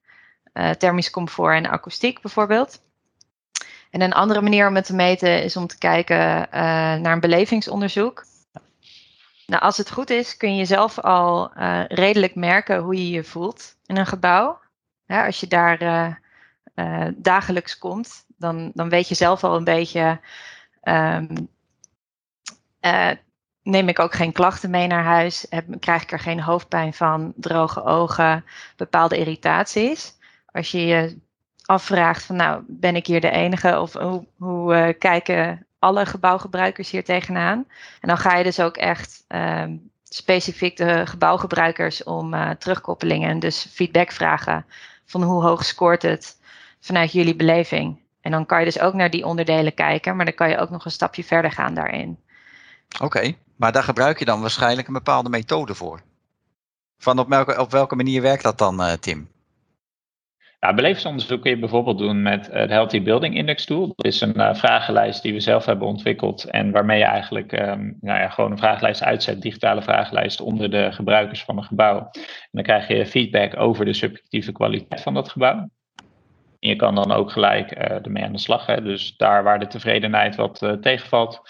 uh, 0.54 0.70
thermisch 0.70 1.10
comfort 1.10 1.54
en 1.56 1.66
akoestiek 1.66 2.20
bijvoorbeeld. 2.20 2.82
En 3.90 4.00
een 4.00 4.12
andere 4.12 4.40
manier 4.40 4.68
om 4.68 4.74
het 4.74 4.84
te 4.84 4.94
meten 4.94 5.42
is 5.42 5.56
om 5.56 5.66
te 5.66 5.78
kijken 5.78 6.16
uh, 6.16 6.50
naar 6.94 7.12
een 7.12 7.20
belevingsonderzoek. 7.20 8.24
Nou, 9.46 9.62
als 9.62 9.76
het 9.76 9.90
goed 9.90 10.10
is, 10.10 10.36
kun 10.36 10.56
je 10.56 10.64
zelf 10.64 10.98
al 10.98 11.52
uh, 11.56 11.84
redelijk 11.88 12.34
merken 12.34 12.78
hoe 12.78 12.96
je 12.96 13.10
je 13.10 13.24
voelt 13.24 13.76
in 13.86 13.96
een 13.96 14.06
gebouw. 14.06 14.60
Als 15.06 15.40
je 15.40 15.46
daar 15.46 16.20
uh, 16.74 17.06
dagelijks 17.16 17.78
komt, 17.78 18.24
dan, 18.36 18.70
dan 18.74 18.88
weet 18.88 19.08
je 19.08 19.14
zelf 19.14 19.44
al 19.44 19.56
een 19.56 19.64
beetje. 19.64 20.20
Um, 20.82 21.48
uh, 22.80 23.10
neem 23.62 23.88
ik 23.88 23.98
ook 23.98 24.14
geen 24.14 24.32
klachten 24.32 24.70
mee 24.70 24.86
naar 24.86 25.04
huis? 25.04 25.46
Heb, 25.48 25.80
krijg 25.80 26.02
ik 26.02 26.12
er 26.12 26.18
geen 26.18 26.40
hoofdpijn 26.40 26.94
van, 26.94 27.32
droge 27.36 27.84
ogen, 27.84 28.44
bepaalde 28.76 29.18
irritaties? 29.18 30.14
Als 30.46 30.70
je 30.70 30.86
je 30.86 31.18
afvraagt 31.64 32.22
van 32.22 32.36
nou, 32.36 32.62
ben 32.66 32.96
ik 32.96 33.06
hier 33.06 33.20
de 33.20 33.30
enige 33.30 33.80
of 33.80 33.92
hoe, 33.92 34.26
hoe 34.36 34.74
uh, 34.74 34.98
kijken 34.98 35.66
alle 35.78 36.06
gebouwgebruikers 36.06 36.90
hier 36.90 37.04
tegenaan? 37.04 37.66
En 38.00 38.08
dan 38.08 38.18
ga 38.18 38.36
je 38.36 38.44
dus 38.44 38.60
ook 38.60 38.76
echt 38.76 39.24
um, 39.28 39.90
specifiek 40.04 40.76
de 40.76 41.06
gebouwgebruikers 41.06 42.04
om 42.04 42.56
terugkoppelingen 42.58 43.30
en 43.30 43.38
dus 43.38 43.66
feedback 43.70 44.12
vragen 44.12 44.66
van 45.04 45.22
hoe 45.22 45.42
hoog 45.42 45.64
scoort 45.64 46.02
het 46.02 46.40
vanuit 46.82 47.12
jullie 47.12 47.36
beleving. 47.36 48.00
En 48.20 48.30
dan 48.30 48.46
kan 48.46 48.58
je 48.58 48.64
dus 48.64 48.80
ook 48.80 48.94
naar 48.94 49.10
die 49.10 49.26
onderdelen 49.26 49.74
kijken, 49.74 50.16
maar 50.16 50.24
dan 50.24 50.34
kan 50.34 50.48
je 50.48 50.58
ook 50.58 50.70
nog 50.70 50.84
een 50.84 50.90
stapje 50.90 51.24
verder 51.24 51.52
gaan 51.52 51.74
daarin. 51.74 52.18
Oké, 52.94 53.04
okay, 53.04 53.36
maar 53.56 53.72
daar 53.72 53.82
gebruik 53.82 54.18
je 54.18 54.24
dan 54.24 54.40
waarschijnlijk 54.40 54.86
een 54.86 54.94
bepaalde 54.94 55.28
methode 55.28 55.74
voor. 55.74 56.00
Van 56.98 57.18
op 57.18 57.28
welke, 57.28 57.60
op 57.60 57.70
welke 57.70 57.96
manier 57.96 58.22
werkt 58.22 58.42
dat 58.42 58.58
dan, 58.58 58.80
uh, 58.80 58.92
Tim? 58.92 59.30
Ja, 60.60 60.74
belevingsonderzoek 60.74 61.42
kun 61.42 61.50
je 61.50 61.58
bijvoorbeeld 61.58 61.98
doen 61.98 62.22
met 62.22 62.44
de 62.44 62.58
Healthy 62.58 63.02
Building 63.02 63.36
Index 63.36 63.64
Tool. 63.64 63.92
Dat 63.96 64.06
is 64.06 64.20
een 64.20 64.56
vragenlijst 64.56 65.22
die 65.22 65.32
we 65.32 65.40
zelf 65.40 65.64
hebben 65.64 65.88
ontwikkeld 65.88 66.44
en 66.44 66.70
waarmee 66.70 66.98
je 66.98 67.04
eigenlijk 67.04 67.52
um, 67.52 67.98
nou 68.00 68.20
ja, 68.20 68.28
gewoon 68.28 68.50
een 68.50 68.58
vragenlijst 68.58 69.02
uitzet, 69.02 69.42
digitale 69.42 69.82
vragenlijst 69.82 70.40
onder 70.40 70.70
de 70.70 70.92
gebruikers 70.92 71.44
van 71.44 71.56
een 71.56 71.64
gebouw. 71.64 71.98
En 71.98 72.50
dan 72.50 72.62
krijg 72.62 72.88
je 72.88 73.06
feedback 73.06 73.56
over 73.56 73.84
de 73.84 73.94
subjectieve 73.94 74.52
kwaliteit 74.52 75.00
van 75.00 75.14
dat 75.14 75.28
gebouw. 75.28 75.68
Je 76.64 76.76
kan 76.76 76.94
dan 76.94 77.12
ook 77.12 77.30
gelijk 77.30 77.76
uh, 77.76 78.04
ermee 78.04 78.24
aan 78.24 78.32
de 78.32 78.38
slag. 78.38 78.66
Hè. 78.66 78.82
Dus 78.82 79.16
daar 79.16 79.42
waar 79.42 79.58
de 79.58 79.66
tevredenheid 79.66 80.34
wat 80.34 80.62
uh, 80.62 80.72
tegenvalt, 80.72 81.40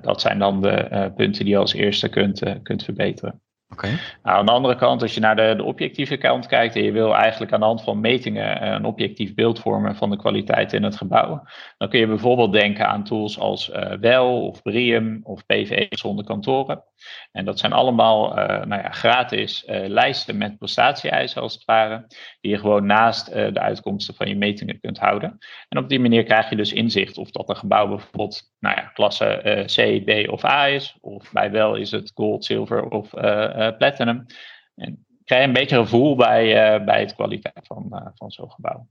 dat 0.00 0.20
zijn 0.20 0.38
dan 0.38 0.60
de 0.60 0.88
uh, 0.92 1.06
punten 1.16 1.44
die 1.44 1.54
je 1.54 1.60
als 1.60 1.72
eerste 1.72 2.08
kunt, 2.08 2.42
kunt 2.62 2.84
verbeteren. 2.84 3.40
Okay. 3.72 3.90
Nou, 4.22 4.38
aan 4.38 4.46
de 4.46 4.52
andere 4.52 4.76
kant, 4.76 5.02
als 5.02 5.14
je 5.14 5.20
naar 5.20 5.36
de, 5.36 5.54
de, 5.56 5.62
objectieve 5.62 6.16
kant 6.16 6.46
kijkt 6.46 6.76
en 6.76 6.82
je 6.82 6.92
wil 6.92 7.14
eigenlijk 7.14 7.52
aan 7.52 7.60
de 7.60 7.66
hand 7.66 7.82
van 7.82 8.00
metingen 8.00 8.72
een 8.72 8.84
objectief 8.84 9.34
beeld 9.34 9.60
vormen 9.60 9.96
van 9.96 10.10
de 10.10 10.16
kwaliteit 10.16 10.72
in 10.72 10.82
het 10.82 10.96
gebouw, 10.96 11.42
dan 11.78 11.88
kun 11.88 12.00
je 12.00 12.06
bijvoorbeeld 12.06 12.52
denken 12.52 12.88
aan 12.88 13.04
tools 13.04 13.38
als 13.38 13.68
uh, 13.68 13.92
WEL 13.92 14.46
of 14.46 14.62
Brium 14.62 15.20
of 15.22 15.46
PVE 15.46 15.86
zonder 15.90 16.24
kantoren. 16.24 16.84
En 17.32 17.44
dat 17.44 17.58
zijn 17.58 17.72
allemaal 17.72 18.38
uh, 18.38 18.46
nou 18.46 18.82
ja, 18.82 18.90
gratis 18.90 19.64
uh, 19.66 19.88
lijsten 19.88 20.36
met 20.36 20.58
prestatie-eisen 20.58 21.42
als 21.42 21.54
het 21.54 21.64
ware, 21.64 22.06
die 22.40 22.50
je 22.50 22.58
gewoon 22.58 22.86
naast 22.86 23.32
de 23.32 23.60
uitkomsten 23.60 24.14
van 24.14 24.28
je 24.28 24.36
metingen 24.36 24.80
kunt 24.80 24.98
houden. 24.98 25.38
En 25.68 25.78
op 25.78 25.88
die 25.88 26.00
manier 26.00 26.24
krijg 26.24 26.50
je 26.50 26.56
dus 26.56 26.72
inzicht 26.72 27.18
of 27.18 27.30
dat 27.30 27.48
een 27.48 27.56
gebouw 27.56 27.88
bijvoorbeeld 27.88 28.52
nou 28.58 28.76
ja, 28.76 28.82
klasse 28.82 29.64
C, 29.66 30.06
D 30.06 30.28
of 30.28 30.44
A 30.44 30.66
is, 30.66 30.96
of 31.00 31.32
bij 31.32 31.50
WEL 31.50 31.74
is 31.74 31.90
het 31.90 32.10
gold, 32.14 32.44
zilver 32.44 32.88
of 32.88 33.14
uh, 33.14 33.76
platinum. 33.78 34.26
En 34.74 35.06
krijg 35.24 35.42
je 35.42 35.48
een 35.48 35.54
beetje 35.54 35.76
gevoel 35.76 36.16
bij, 36.16 36.74
uh, 36.78 36.84
bij 36.84 37.00
het 37.00 37.14
kwaliteit 37.14 37.66
van, 37.66 37.86
uh, 37.90 38.06
van 38.14 38.30
zo'n 38.30 38.50
gebouw. 38.50 38.86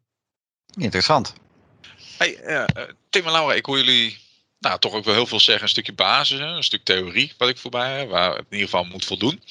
Interessant. 0.78 1.36
Hey, 2.18 2.66
Tim 3.10 3.26
en 3.26 3.32
Laura, 3.32 3.54
ik 3.54 3.66
hoor 3.66 3.78
jullie 3.78 4.18
nou, 4.60 4.80
toch 4.80 4.94
ook 4.94 5.04
wel 5.04 5.14
heel 5.14 5.26
veel 5.26 5.40
zeggen. 5.40 5.64
Een 5.64 5.70
stukje 5.70 5.94
basis, 5.94 6.40
een 6.40 6.64
stuk 6.64 6.84
theorie 6.84 7.34
wat 7.38 7.50
ik 7.50 7.58
voorbij 7.58 7.98
heb, 7.98 8.10
waar 8.10 8.30
het 8.30 8.38
in 8.38 8.58
ieder 8.58 8.70
geval 8.70 8.84
moet 8.84 9.06
voldoen. 9.06 9.42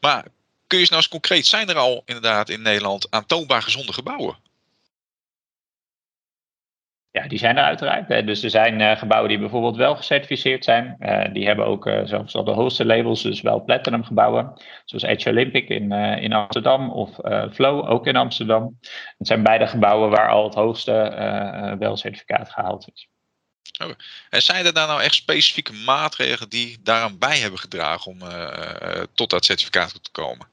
Maar 0.00 0.22
kun 0.66 0.78
je 0.78 0.84
eens 0.84 0.88
nou 0.88 1.02
eens 1.02 1.10
concreet, 1.10 1.46
zijn 1.46 1.68
er 1.68 1.76
al 1.76 2.02
inderdaad 2.04 2.48
in 2.48 2.62
Nederland 2.62 3.10
aantoonbaar 3.10 3.62
gezonde 3.62 3.92
gebouwen? 3.92 4.36
Ja, 7.12 7.28
die 7.28 7.38
zijn 7.38 7.56
er 7.56 7.64
uiteraard. 7.64 8.26
Dus 8.26 8.42
er 8.42 8.50
zijn 8.50 8.80
uh, 8.80 8.96
gebouwen 8.96 9.28
die 9.28 9.38
bijvoorbeeld 9.38 9.76
wel 9.76 9.96
gecertificeerd 9.96 10.64
zijn. 10.64 10.96
Uh, 11.00 11.32
die 11.32 11.46
hebben 11.46 11.66
ook 11.66 11.86
uh, 11.86 12.00
zelfs 12.04 12.34
al 12.34 12.44
de 12.44 12.50
hoogste 12.50 12.84
labels, 12.84 13.22
dus 13.22 13.40
wel 13.40 13.64
platinum 13.64 14.04
gebouwen. 14.04 14.52
Zoals 14.84 15.04
Edge 15.04 15.28
Olympic 15.28 15.68
in, 15.68 15.92
in 15.92 16.32
Amsterdam 16.32 16.90
of 16.90 17.10
Flow 17.52 17.90
ook 17.90 18.06
in 18.06 18.16
Amsterdam. 18.16 18.78
Het 19.18 19.26
zijn 19.26 19.42
beide 19.42 19.66
gebouwen 19.66 20.10
waar 20.10 20.30
al 20.30 20.44
het 20.44 20.54
hoogste 20.54 20.92
wel 21.78 21.96
certificaat 21.96 22.50
gehaald 22.50 22.90
is. 22.92 23.08
En 24.30 24.42
zijn 24.42 24.66
er 24.66 24.72
daar 24.72 24.86
nou 24.86 25.02
echt 25.02 25.14
specifieke 25.14 25.72
maatregelen 25.72 26.48
die 26.48 26.78
daaraan 26.82 27.18
bij 27.18 27.38
hebben 27.38 27.58
gedragen 27.58 28.10
om 28.12 28.18
tot 29.14 29.30
dat 29.30 29.44
certificaat 29.44 30.04
te 30.04 30.10
komen? 30.12 30.46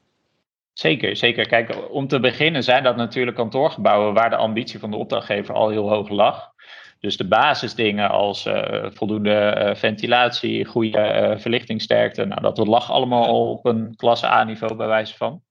Zeker, 0.74 1.16
zeker. 1.16 1.48
Kijk, 1.48 1.92
om 1.92 2.08
te 2.08 2.20
beginnen 2.20 2.64
zijn 2.64 2.84
dat 2.84 2.96
natuurlijk 2.96 3.38
kantoorgebouwen 3.38 4.14
waar 4.14 4.30
de 4.30 4.36
ambitie 4.36 4.80
van 4.80 4.92
de 4.92 4.98
opdrachtgever 4.98 5.54
al 5.54 5.70
heel 5.70 5.90
hoog 5.90 6.10
lag. 6.10 6.52
Dus 7.00 7.18
de 7.18 7.28
basisdingen 7.28 8.10
als 8.10 8.46
uh, 8.46 8.86
voldoende 8.90 9.56
uh, 9.58 9.76
ventilatie, 9.76 10.66
goede 10.66 10.98
uh, 10.98 11.40
verlichtingsterkte, 11.40 12.26
nou, 12.26 12.42
dat 12.42 12.58
lag 12.58 12.92
allemaal 12.92 13.50
op 13.50 13.66
een 13.66 13.96
klasse 13.96 14.28
A-niveau 14.28 14.76
bij 14.76 14.88
wijze 14.88 15.16
van. 15.16 15.42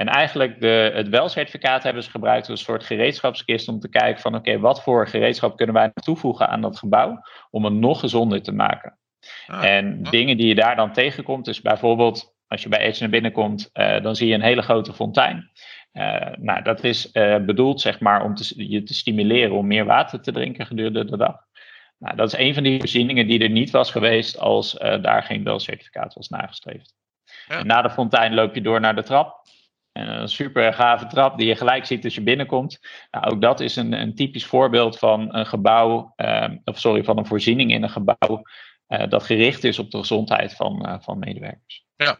En 0.00 0.08
eigenlijk 0.08 0.60
de, 0.60 0.90
het 0.94 1.08
welcertificaat 1.08 1.82
hebben 1.82 2.02
ze 2.02 2.10
gebruikt 2.10 2.48
als 2.48 2.58
een 2.58 2.64
soort 2.64 2.84
gereedschapskist 2.84 3.68
om 3.68 3.80
te 3.80 3.88
kijken 3.88 4.20
van 4.20 4.34
oké, 4.34 4.58
wat 4.58 4.82
voor 4.82 5.08
gereedschap 5.08 5.56
kunnen 5.56 5.74
wij 5.74 5.90
toevoegen 5.94 6.48
aan 6.48 6.60
dat 6.60 6.78
gebouw 6.78 7.20
om 7.50 7.64
het 7.64 7.74
nog 7.74 8.00
gezonder 8.00 8.42
te 8.42 8.52
maken. 8.52 8.98
Ah, 9.46 9.64
en 9.64 10.02
dingen 10.02 10.36
die 10.36 10.46
je 10.46 10.54
daar 10.54 10.76
dan 10.76 10.92
tegenkomt 10.92 11.48
is 11.48 11.60
bijvoorbeeld 11.60 12.34
als 12.46 12.62
je 12.62 12.68
bij 12.68 12.78
Edge 12.78 13.00
naar 13.00 13.10
binnen 13.10 13.32
komt, 13.32 13.70
uh, 13.72 14.02
dan 14.02 14.16
zie 14.16 14.28
je 14.28 14.34
een 14.34 14.42
hele 14.42 14.62
grote 14.62 14.92
fontein. 14.92 15.50
Uh, 15.92 16.26
nou, 16.38 16.62
dat 16.62 16.84
is 16.84 17.10
uh, 17.12 17.36
bedoeld 17.36 17.80
zeg 17.80 18.00
maar 18.00 18.24
om 18.24 18.34
te, 18.34 18.68
je 18.70 18.82
te 18.82 18.94
stimuleren 18.94 19.56
om 19.56 19.66
meer 19.66 19.84
water 19.84 20.20
te 20.20 20.32
drinken 20.32 20.66
gedurende 20.66 21.04
de 21.04 21.16
dag. 21.16 21.36
Nou, 21.98 22.16
dat 22.16 22.32
is 22.32 22.38
een 22.38 22.54
van 22.54 22.62
die 22.62 22.78
voorzieningen 22.78 23.26
die 23.26 23.42
er 23.42 23.50
niet 23.50 23.70
was 23.70 23.90
geweest 23.90 24.38
als 24.38 24.72
daar 24.78 25.22
geen 25.22 25.42
belcertificaat 25.42 26.14
was 26.14 26.28
nagestreefd. 26.28 26.94
Ja. 27.48 27.62
na 27.62 27.82
de 27.82 27.90
fontein 27.90 28.34
loop 28.34 28.54
je 28.54 28.60
door 28.60 28.80
naar 28.80 28.94
de 28.94 29.02
trap. 29.02 29.40
En 29.92 30.08
een 30.08 30.28
super 30.28 30.72
gave 30.72 31.06
trap 31.06 31.38
die 31.38 31.46
je 31.46 31.56
gelijk 31.56 31.84
ziet 31.84 32.04
als 32.04 32.14
je 32.14 32.22
binnenkomt. 32.22 32.80
Nou, 33.10 33.26
ook 33.26 33.40
dat 33.40 33.60
is 33.60 33.76
een, 33.76 33.92
een 33.92 34.14
typisch 34.14 34.46
voorbeeld 34.46 34.98
van 34.98 35.34
een 35.34 35.46
gebouw, 35.46 36.14
of 36.64 36.78
sorry, 36.78 37.04
van 37.04 37.18
een 37.18 37.26
voorziening 37.26 37.72
in 37.72 37.82
een 37.82 37.90
gebouw 37.90 38.42
dat 39.08 39.22
gericht 39.22 39.64
is 39.64 39.78
op 39.78 39.90
de 39.90 39.98
gezondheid 39.98 40.54
van, 40.54 41.00
van 41.02 41.18
medewerkers. 41.18 41.86
Ja, 41.96 42.18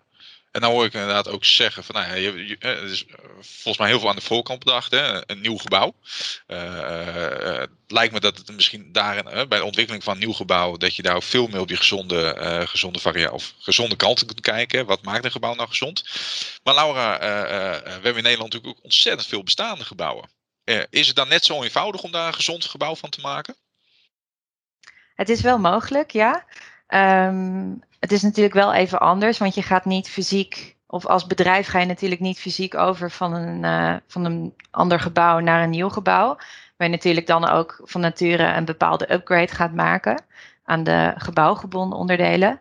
en 0.50 0.60
dan 0.60 0.70
hoor 0.70 0.84
ik 0.84 0.92
inderdaad 0.92 1.28
ook 1.28 1.44
zeggen 1.44 1.84
van, 1.84 1.94
nou 1.94 2.08
ja, 2.08 2.14
je, 2.14 2.46
je, 2.46 2.56
er 2.58 2.84
is 2.84 3.04
volgens 3.40 3.78
mij 3.78 3.88
heel 3.88 3.98
veel 3.98 4.08
aan 4.08 4.16
de 4.16 4.22
voorkant 4.22 4.58
bedacht, 4.58 4.90
hè, 4.90 5.30
een 5.30 5.40
nieuw 5.40 5.56
gebouw. 5.56 5.94
Uh, 6.46 7.62
lijkt 7.86 8.12
me 8.12 8.20
dat 8.20 8.36
het 8.36 8.52
misschien 8.52 8.92
daarin, 8.92 9.48
bij 9.48 9.58
de 9.58 9.64
ontwikkeling 9.64 10.04
van 10.04 10.12
een 10.12 10.18
nieuw 10.18 10.32
gebouw, 10.32 10.76
dat 10.76 10.96
je 10.96 11.02
daar 11.02 11.14
ook 11.14 11.22
veel 11.22 11.46
meer 11.46 11.60
op 11.60 11.68
die 11.68 11.76
gezonde, 11.76 12.64
gezonde 12.68 13.30
of 13.30 13.54
gezonde 13.58 13.96
kanten 13.96 14.26
kunt 14.26 14.40
kijken. 14.40 14.86
Wat 14.86 15.02
maakt 15.02 15.24
een 15.24 15.30
gebouw 15.30 15.54
nou 15.54 15.68
gezond? 15.68 16.04
Maar 16.62 16.74
Laura, 16.74 17.18
we 17.18 17.90
hebben 17.90 18.16
in 18.16 18.22
Nederland 18.22 18.52
natuurlijk 18.52 18.78
ook 18.78 18.84
ontzettend 18.84 19.28
veel 19.28 19.42
bestaande 19.42 19.84
gebouwen. 19.84 20.30
is 20.90 21.06
het 21.06 21.16
dan 21.16 21.28
net 21.28 21.44
zo 21.44 21.62
eenvoudig 21.62 22.02
om 22.02 22.10
daar 22.12 22.26
een 22.26 22.34
gezond 22.34 22.64
gebouw 22.64 22.96
van 22.96 23.10
te 23.10 23.20
maken? 23.20 23.56
Het 25.14 25.28
is 25.28 25.40
wel 25.40 25.58
mogelijk, 25.58 26.10
ja. 26.10 26.46
Um, 26.94 27.82
het 28.00 28.12
is 28.12 28.22
natuurlijk 28.22 28.54
wel 28.54 28.72
even 28.74 29.00
anders, 29.00 29.38
want 29.38 29.54
je 29.54 29.62
gaat 29.62 29.84
niet 29.84 30.08
fysiek, 30.08 30.76
of 30.86 31.06
als 31.06 31.26
bedrijf 31.26 31.66
ga 31.66 31.78
je 31.78 31.86
natuurlijk 31.86 32.20
niet 32.20 32.38
fysiek 32.38 32.74
over 32.74 33.10
van 33.10 33.34
een, 33.34 33.62
uh, 33.62 33.96
van 34.06 34.24
een 34.24 34.54
ander 34.70 35.00
gebouw 35.00 35.38
naar 35.38 35.62
een 35.62 35.70
nieuw 35.70 35.88
gebouw. 35.88 36.26
Waar 36.76 36.88
je 36.88 36.94
natuurlijk 36.94 37.26
dan 37.26 37.48
ook 37.48 37.80
van 37.84 38.00
nature 38.00 38.44
een 38.44 38.64
bepaalde 38.64 39.12
upgrade 39.12 39.54
gaat 39.54 39.72
maken 39.72 40.22
aan 40.64 40.82
de 40.82 41.12
gebouwgebonden 41.16 41.98
onderdelen. 41.98 42.60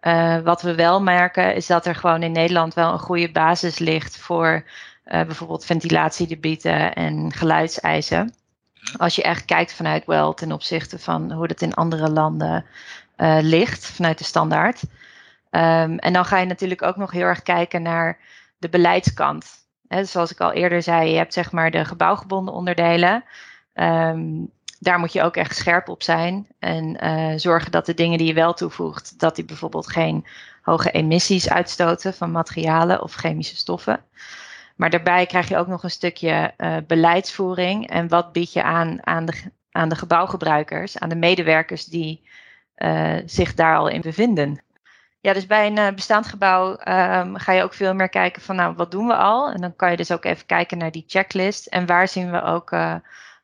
Uh, 0.00 0.38
wat 0.38 0.62
we 0.62 0.74
wel 0.74 1.02
merken 1.02 1.54
is 1.54 1.66
dat 1.66 1.86
er 1.86 1.94
gewoon 1.94 2.22
in 2.22 2.32
Nederland 2.32 2.74
wel 2.74 2.92
een 2.92 2.98
goede 2.98 3.30
basis 3.30 3.78
ligt 3.78 4.16
voor 4.16 4.64
uh, 5.04 5.22
bijvoorbeeld 5.22 5.64
ventilatiedebieten 5.64 6.94
en 6.94 7.32
geluidseisen. 7.32 8.34
Als 8.96 9.14
je 9.14 9.22
echt 9.22 9.44
kijkt 9.44 9.74
vanuit 9.74 10.04
wel 10.06 10.34
ten 10.34 10.52
opzichte 10.52 10.98
van 10.98 11.32
hoe 11.32 11.48
dat 11.48 11.60
in 11.60 11.74
andere 11.74 12.10
landen 12.10 12.64
uh, 13.20 13.38
ligt 13.40 13.86
vanuit 13.86 14.18
de 14.18 14.24
standaard. 14.24 14.82
Um, 15.50 15.98
en 15.98 16.12
dan 16.12 16.24
ga 16.24 16.38
je 16.38 16.46
natuurlijk 16.46 16.82
ook 16.82 16.96
nog 16.96 17.10
heel 17.10 17.26
erg 17.26 17.42
kijken 17.42 17.82
naar 17.82 18.18
de 18.58 18.68
beleidskant. 18.68 19.46
He, 19.88 20.04
zoals 20.04 20.32
ik 20.32 20.40
al 20.40 20.52
eerder 20.52 20.82
zei, 20.82 21.10
je 21.10 21.16
hebt 21.16 21.32
zeg 21.32 21.52
maar 21.52 21.70
de 21.70 21.84
gebouwgebonden 21.84 22.54
onderdelen. 22.54 23.24
Um, 23.74 24.50
daar 24.78 24.98
moet 24.98 25.12
je 25.12 25.22
ook 25.22 25.36
echt 25.36 25.56
scherp 25.56 25.88
op 25.88 26.02
zijn. 26.02 26.46
En 26.58 27.04
uh, 27.04 27.32
zorgen 27.36 27.70
dat 27.70 27.86
de 27.86 27.94
dingen 27.94 28.18
die 28.18 28.26
je 28.26 28.34
wel 28.34 28.54
toevoegt, 28.54 29.18
dat 29.18 29.36
die 29.36 29.44
bijvoorbeeld 29.44 29.90
geen 29.90 30.26
hoge 30.62 30.90
emissies 30.90 31.50
uitstoten 31.50 32.14
van 32.14 32.30
materialen 32.30 33.02
of 33.02 33.14
chemische 33.14 33.56
stoffen. 33.56 34.04
Maar 34.76 34.90
daarbij 34.90 35.26
krijg 35.26 35.48
je 35.48 35.56
ook 35.56 35.66
nog 35.66 35.82
een 35.82 35.90
stukje 35.90 36.54
uh, 36.56 36.76
beleidsvoering. 36.86 37.90
En 37.90 38.08
wat 38.08 38.32
bied 38.32 38.52
je 38.52 38.62
aan 38.62 39.06
aan 39.06 39.24
de, 39.24 39.52
aan 39.70 39.88
de 39.88 39.96
gebouwgebruikers, 39.96 40.98
aan 40.98 41.08
de 41.08 41.16
medewerkers 41.16 41.84
die 41.84 42.28
uh, 42.84 43.16
zich 43.26 43.54
daar 43.54 43.76
al 43.76 43.88
in 43.88 44.00
bevinden. 44.00 44.62
Ja, 45.20 45.32
dus 45.32 45.46
bij 45.46 45.66
een 45.66 45.78
uh, 45.78 45.90
bestaand 45.94 46.26
gebouw 46.26 46.70
um, 46.70 47.36
ga 47.36 47.52
je 47.52 47.62
ook 47.62 47.74
veel 47.74 47.94
meer 47.94 48.08
kijken 48.08 48.42
van, 48.42 48.56
nou, 48.56 48.74
wat 48.74 48.90
doen 48.90 49.06
we 49.06 49.16
al? 49.16 49.50
En 49.50 49.60
dan 49.60 49.76
kan 49.76 49.90
je 49.90 49.96
dus 49.96 50.12
ook 50.12 50.24
even 50.24 50.46
kijken 50.46 50.78
naar 50.78 50.90
die 50.90 51.04
checklist 51.06 51.66
en 51.66 51.86
waar 51.86 52.08
zien 52.08 52.30
we 52.30 52.42
ook 52.42 52.70
uh, 52.72 52.94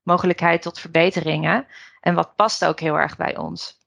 mogelijkheid 0.02 0.62
tot 0.62 0.80
verbeteringen. 0.80 1.66
En 2.00 2.14
wat 2.14 2.36
past 2.36 2.64
ook 2.64 2.80
heel 2.80 2.98
erg 2.98 3.16
bij 3.16 3.36
ons. 3.36 3.84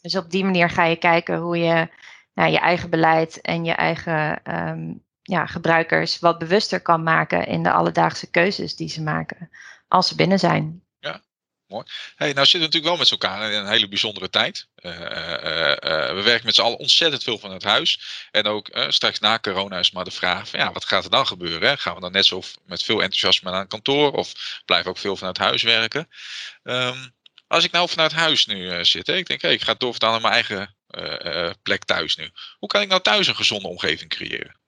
Dus 0.00 0.16
op 0.16 0.30
die 0.30 0.44
manier 0.44 0.70
ga 0.70 0.84
je 0.84 0.96
kijken 0.96 1.38
hoe 1.38 1.58
je 1.58 1.88
nou, 2.34 2.50
je 2.50 2.58
eigen 2.58 2.90
beleid 2.90 3.40
en 3.40 3.64
je 3.64 3.72
eigen 3.72 4.40
um, 4.68 5.02
ja, 5.22 5.46
gebruikers 5.46 6.18
wat 6.18 6.38
bewuster 6.38 6.80
kan 6.80 7.02
maken 7.02 7.46
in 7.46 7.62
de 7.62 7.72
alledaagse 7.72 8.30
keuzes 8.30 8.76
die 8.76 8.88
ze 8.88 9.02
maken 9.02 9.50
als 9.88 10.08
ze 10.08 10.14
binnen 10.14 10.38
zijn. 10.38 10.82
Hey, 12.16 12.32
nou 12.32 12.46
zitten 12.46 12.52
we 12.52 12.58
natuurlijk 12.58 12.84
wel 12.84 12.96
met 12.96 13.10
elkaar 13.10 13.52
in 13.52 13.58
een 13.58 13.68
hele 13.68 13.88
bijzondere 13.88 14.30
tijd. 14.30 14.66
Uh, 14.76 15.00
uh, 15.00 15.00
uh, 15.00 15.76
we 16.14 16.20
werken 16.24 16.46
met 16.46 16.54
z'n 16.54 16.60
allen 16.60 16.78
ontzettend 16.78 17.22
veel 17.22 17.38
vanuit 17.38 17.62
huis. 17.62 18.00
En 18.30 18.46
ook 18.46 18.68
straks 18.88 19.18
na 19.18 19.38
corona 19.38 19.78
is 19.78 19.90
maar 19.90 20.04
de 20.04 20.10
vraag 20.10 20.48
van 20.48 20.60
ja, 20.60 20.72
wat 20.72 20.84
gaat 20.84 21.04
er 21.04 21.10
dan 21.10 21.26
gebeuren? 21.26 21.78
Gaan 21.78 21.94
we 21.94 22.00
dan 22.00 22.12
net 22.12 22.26
zo 22.26 22.42
met 22.66 22.82
veel 22.82 23.02
enthousiasme 23.02 23.50
naar 23.50 23.60
een 23.60 23.66
kantoor 23.66 24.12
of 24.12 24.60
blijven 24.64 24.90
ook 24.90 24.98
veel 24.98 25.16
vanuit 25.16 25.38
huis 25.38 25.62
werken? 25.62 26.08
Um, 26.62 27.14
als 27.46 27.64
ik 27.64 27.72
nou 27.72 27.88
vanuit 27.88 28.12
huis 28.12 28.46
nu 28.46 28.84
zit, 28.84 29.06
hè, 29.06 29.16
ik 29.16 29.26
denk 29.26 29.42
ik 29.42 29.62
ga 29.62 29.74
doorvertalen 29.74 30.22
naar 30.22 30.30
mijn 30.30 30.44
eigen 30.44 30.76
plek 31.62 31.84
thuis 31.84 32.16
nu. 32.16 32.30
Hoe 32.58 32.68
kan 32.68 32.80
ik 32.80 32.88
nou 32.88 33.00
thuis 33.00 33.26
een 33.26 33.36
gezonde 33.36 33.68
omgeving 33.68 34.10
creëren? 34.10 34.60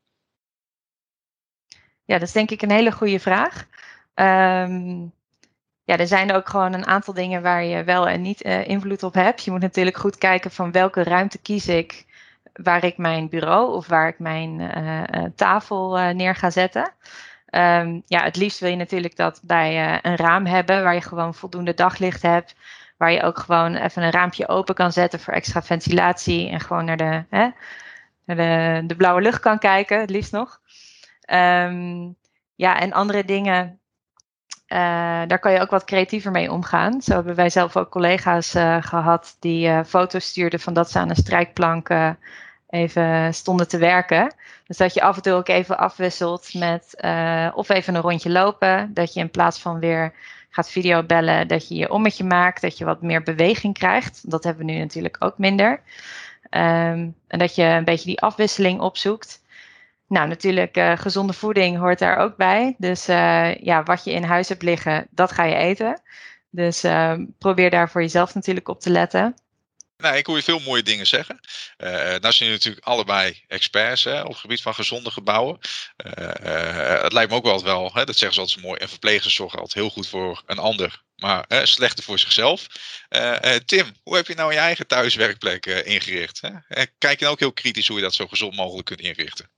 Ja, 2.04 2.18
dat 2.18 2.28
is 2.28 2.32
denk 2.32 2.50
ik 2.50 2.62
een 2.62 2.70
hele 2.70 2.92
goede 2.92 3.20
vraag. 3.20 3.66
Ehm, 4.14 5.06
ja, 5.84 5.96
er 5.96 6.06
zijn 6.06 6.32
ook 6.32 6.48
gewoon 6.48 6.72
een 6.72 6.86
aantal 6.86 7.14
dingen 7.14 7.42
waar 7.42 7.64
je 7.64 7.84
wel 7.84 8.08
en 8.08 8.20
niet 8.20 8.44
uh, 8.44 8.68
invloed 8.68 9.02
op 9.02 9.14
hebt. 9.14 9.44
Je 9.44 9.50
moet 9.50 9.60
natuurlijk 9.60 9.96
goed 9.96 10.18
kijken 10.18 10.50
van 10.50 10.72
welke 10.72 11.02
ruimte 11.02 11.38
kies 11.38 11.68
ik 11.68 12.06
waar 12.52 12.84
ik 12.84 12.96
mijn 12.96 13.28
bureau 13.28 13.74
of 13.74 13.86
waar 13.86 14.08
ik 14.08 14.18
mijn 14.18 14.60
uh, 14.60 15.22
tafel 15.36 16.12
neer 16.12 16.34
ga 16.34 16.50
zetten. 16.50 16.92
Um, 17.50 18.02
ja, 18.06 18.22
het 18.22 18.36
liefst 18.36 18.60
wil 18.60 18.70
je 18.70 18.76
natuurlijk 18.76 19.16
dat 19.16 19.40
bij 19.42 19.98
een 20.02 20.16
raam 20.16 20.46
hebben 20.46 20.82
waar 20.82 20.94
je 20.94 21.00
gewoon 21.00 21.34
voldoende 21.34 21.74
daglicht 21.74 22.22
hebt. 22.22 22.54
Waar 22.96 23.12
je 23.12 23.22
ook 23.22 23.38
gewoon 23.38 23.74
even 23.74 24.02
een 24.02 24.10
raampje 24.10 24.48
open 24.48 24.74
kan 24.74 24.92
zetten 24.92 25.20
voor 25.20 25.34
extra 25.34 25.62
ventilatie 25.62 26.48
en 26.48 26.60
gewoon 26.60 26.84
naar 26.84 26.96
de, 26.96 27.24
hè, 27.30 27.48
naar 28.24 28.36
de, 28.36 28.86
de 28.86 28.96
blauwe 28.96 29.20
lucht 29.20 29.40
kan 29.40 29.58
kijken, 29.58 30.00
het 30.00 30.10
liefst 30.10 30.32
nog. 30.32 30.60
Um, 31.32 32.16
ja, 32.54 32.80
en 32.80 32.92
andere 32.92 33.24
dingen, 33.24 33.80
daar 35.28 35.38
kan 35.38 35.52
je 35.52 35.60
ook 35.60 35.70
wat 35.70 35.84
creatiever 35.84 36.30
mee 36.30 36.52
omgaan. 36.52 37.02
Zo 37.02 37.14
hebben 37.14 37.34
wij 37.34 37.50
zelf 37.50 37.76
ook 37.76 37.90
collega's 37.90 38.54
uh, 38.54 38.76
gehad 38.80 39.36
die 39.40 39.68
uh, 39.68 39.80
foto's 39.86 40.24
stuurden 40.24 40.60
van 40.60 40.74
dat 40.74 40.90
ze 40.90 40.98
aan 40.98 41.10
een 41.10 41.16
strijkplank 41.16 41.88
even 42.68 43.34
stonden 43.34 43.68
te 43.68 43.78
werken. 43.78 44.34
Dus 44.66 44.76
dat 44.76 44.94
je 44.94 45.02
af 45.02 45.16
en 45.16 45.22
toe 45.22 45.32
ook 45.32 45.48
even 45.48 45.78
afwisselt 45.78 46.54
met 46.54 46.96
of 47.54 47.68
even 47.68 47.94
een 47.94 48.00
rondje 48.00 48.30
lopen. 48.30 48.94
Dat 48.94 49.14
je 49.14 49.20
in 49.20 49.30
plaats 49.30 49.60
van 49.60 49.78
weer 49.78 50.12
gaat 50.50 50.70
videobellen, 50.70 51.48
dat 51.48 51.68
je 51.68 51.74
je 51.74 51.90
ommetje 51.90 52.24
maakt, 52.24 52.60
dat 52.60 52.78
je 52.78 52.84
wat 52.84 53.02
meer 53.02 53.22
beweging 53.22 53.74
krijgt. 53.74 54.30
Dat 54.30 54.44
hebben 54.44 54.66
we 54.66 54.72
nu 54.72 54.78
natuurlijk 54.78 55.16
ook 55.18 55.38
minder. 55.38 55.80
Um, 56.50 57.14
en 57.26 57.38
dat 57.38 57.54
je 57.54 57.62
een 57.62 57.84
beetje 57.84 58.06
die 58.06 58.20
afwisseling 58.20 58.80
opzoekt. 58.80 59.40
Nou, 60.14 60.28
natuurlijk, 60.28 60.76
uh, 60.76 60.98
gezonde 60.98 61.32
voeding 61.32 61.78
hoort 61.78 61.98
daar 61.98 62.18
ook 62.18 62.36
bij. 62.36 62.74
Dus 62.78 63.08
uh, 63.08 63.54
ja, 63.54 63.82
wat 63.82 64.04
je 64.04 64.12
in 64.12 64.22
huis 64.22 64.48
hebt 64.48 64.62
liggen, 64.62 65.06
dat 65.10 65.32
ga 65.32 65.44
je 65.44 65.54
eten. 65.54 66.02
Dus 66.50 66.84
uh, 66.84 67.14
probeer 67.38 67.70
daar 67.70 67.90
voor 67.90 68.00
jezelf 68.00 68.34
natuurlijk 68.34 68.68
op 68.68 68.80
te 68.80 68.90
letten. 68.90 69.34
Nou, 69.96 70.16
ik 70.16 70.26
hoor 70.26 70.36
je 70.36 70.42
veel 70.42 70.60
mooie 70.60 70.82
dingen 70.82 71.06
zeggen. 71.06 71.40
Uh, 71.78 71.90
nou 71.90 72.20
zijn 72.20 72.34
jullie 72.38 72.52
natuurlijk 72.52 72.86
allebei 72.86 73.44
experts 73.46 74.04
hè, 74.04 74.20
op 74.20 74.28
het 74.28 74.36
gebied 74.36 74.62
van 74.62 74.74
gezonde 74.74 75.10
gebouwen. 75.10 75.58
Het 77.02 77.12
lijkt 77.12 77.30
me 77.30 77.36
ook 77.36 77.44
wel, 77.44 77.64
wel 77.64 77.90
hè, 77.92 78.04
dat 78.04 78.16
zeggen 78.16 78.34
ze 78.34 78.40
altijd 78.40 78.62
mooi, 78.62 78.80
en 78.80 78.88
verplegers 78.88 79.34
zorgen 79.34 79.58
altijd 79.58 79.84
heel 79.84 79.90
goed 79.92 80.08
voor 80.08 80.42
een 80.46 80.58
ander, 80.58 81.02
maar 81.16 81.44
slechter 81.62 82.04
voor 82.04 82.18
zichzelf. 82.18 82.66
Tim, 83.64 83.86
hoe 84.02 84.16
heb 84.16 84.26
je 84.26 84.34
nou 84.34 84.52
je 84.52 84.58
eigen 84.58 84.86
thuiswerkplek 84.86 85.66
ingericht? 85.66 86.40
Hè? 86.40 86.84
Kijk 86.98 87.18
je 87.18 87.24
nou 87.24 87.32
ook 87.32 87.40
heel 87.40 87.52
kritisch 87.52 87.88
hoe 87.88 87.96
je 87.96 88.02
dat 88.02 88.14
zo 88.14 88.26
gezond 88.26 88.56
mogelijk 88.56 88.86
kunt 88.86 89.00
inrichten? 89.00 89.53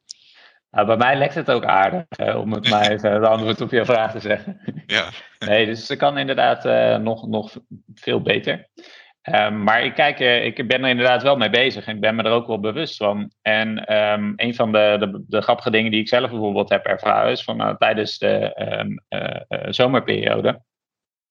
Nou, 0.76 0.88
bij 0.88 0.96
mij 0.96 1.16
lekt 1.16 1.34
het 1.34 1.50
ook 1.50 1.64
aardig, 1.64 2.04
om 2.34 2.52
het 2.52 2.70
maar 2.70 2.90
even 2.90 3.12
het 3.12 3.24
antwoord 3.24 3.60
op 3.60 3.70
je 3.70 3.84
vraag 3.84 4.12
te 4.12 4.20
zeggen. 4.20 4.60
Ja. 4.86 5.08
Nee, 5.38 5.66
dus 5.66 5.88
het 5.88 5.98
kan 5.98 6.18
inderdaad 6.18 6.64
nog, 7.02 7.26
nog 7.26 7.56
veel 7.94 8.22
beter. 8.22 8.68
Um, 9.30 9.62
maar 9.62 9.84
ik, 9.84 9.94
kijk, 9.94 10.20
uh, 10.20 10.44
ik 10.44 10.68
ben 10.68 10.84
er 10.84 10.90
inderdaad 10.90 11.22
wel 11.22 11.36
mee 11.36 11.50
bezig 11.50 11.86
en 11.86 11.94
ik 11.94 12.00
ben 12.00 12.14
me 12.14 12.22
er 12.22 12.30
ook 12.30 12.46
wel 12.46 12.60
bewust 12.60 12.96
van. 12.96 13.30
En 13.42 13.94
um, 13.96 14.32
een 14.36 14.54
van 14.54 14.72
de, 14.72 14.96
de, 14.98 15.24
de, 15.26 15.40
grappige 15.40 15.70
dingen 15.70 15.90
die 15.90 16.00
ik 16.00 16.08
zelf 16.08 16.30
bijvoorbeeld 16.30 16.68
heb 16.68 16.84
ervaren 16.84 17.30
is 17.30 17.44
van 17.44 17.60
uh, 17.60 17.74
tijdens 17.74 18.18
de 18.18 18.52
um, 18.80 19.00
uh, 19.08 19.66
zomerperiode 19.68 20.60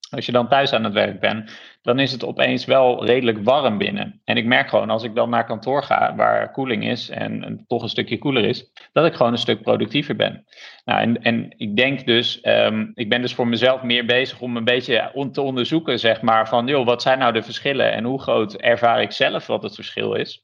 als 0.09 0.25
je 0.25 0.31
dan 0.31 0.47
thuis 0.47 0.73
aan 0.73 0.83
het 0.83 0.93
werk 0.93 1.19
bent, 1.19 1.51
dan 1.81 1.99
is 1.99 2.11
het 2.11 2.25
opeens 2.25 2.65
wel 2.65 3.05
redelijk 3.05 3.43
warm 3.43 3.77
binnen. 3.77 4.21
En 4.23 4.37
ik 4.37 4.45
merk 4.45 4.69
gewoon 4.69 4.89
als 4.89 5.03
ik 5.03 5.15
dan 5.15 5.29
naar 5.29 5.45
kantoor 5.45 5.83
ga, 5.83 6.15
waar 6.15 6.51
koeling 6.51 6.87
is 6.87 7.09
en, 7.09 7.63
toch 7.67 7.81
een 7.81 7.89
stukje 7.89 8.17
koeler 8.17 8.45
is, 8.45 8.71
dat 8.93 9.05
ik 9.05 9.13
gewoon 9.13 9.31
een 9.31 9.37
stuk 9.37 9.61
productiever 9.61 10.15
ben. 10.15 10.45
Nou, 10.85 11.01
en, 11.01 11.21
en 11.21 11.53
ik 11.57 11.75
denk 11.75 12.05
dus, 12.05 12.39
um, 12.43 12.91
ik 12.93 13.09
ben 13.09 13.21
dus 13.21 13.33
voor 13.33 13.47
mezelf 13.47 13.83
meer 13.83 14.05
bezig 14.05 14.39
om 14.39 14.57
een 14.57 14.63
beetje 14.63 15.29
te 15.31 15.41
onderzoeken, 15.41 15.99
zeg 15.99 16.21
maar, 16.21 16.47
van 16.47 16.67
joh, 16.67 16.85
wat 16.85 17.01
zijn 17.01 17.19
nou 17.19 17.33
de 17.33 17.43
verschillen 17.43 17.91
en 17.91 18.03
hoe 18.03 18.21
groot 18.21 18.53
ervaar 18.53 19.01
ik 19.01 19.11
zelf 19.11 19.47
wat 19.47 19.63
het 19.63 19.75
verschil 19.75 20.13
is. 20.13 20.43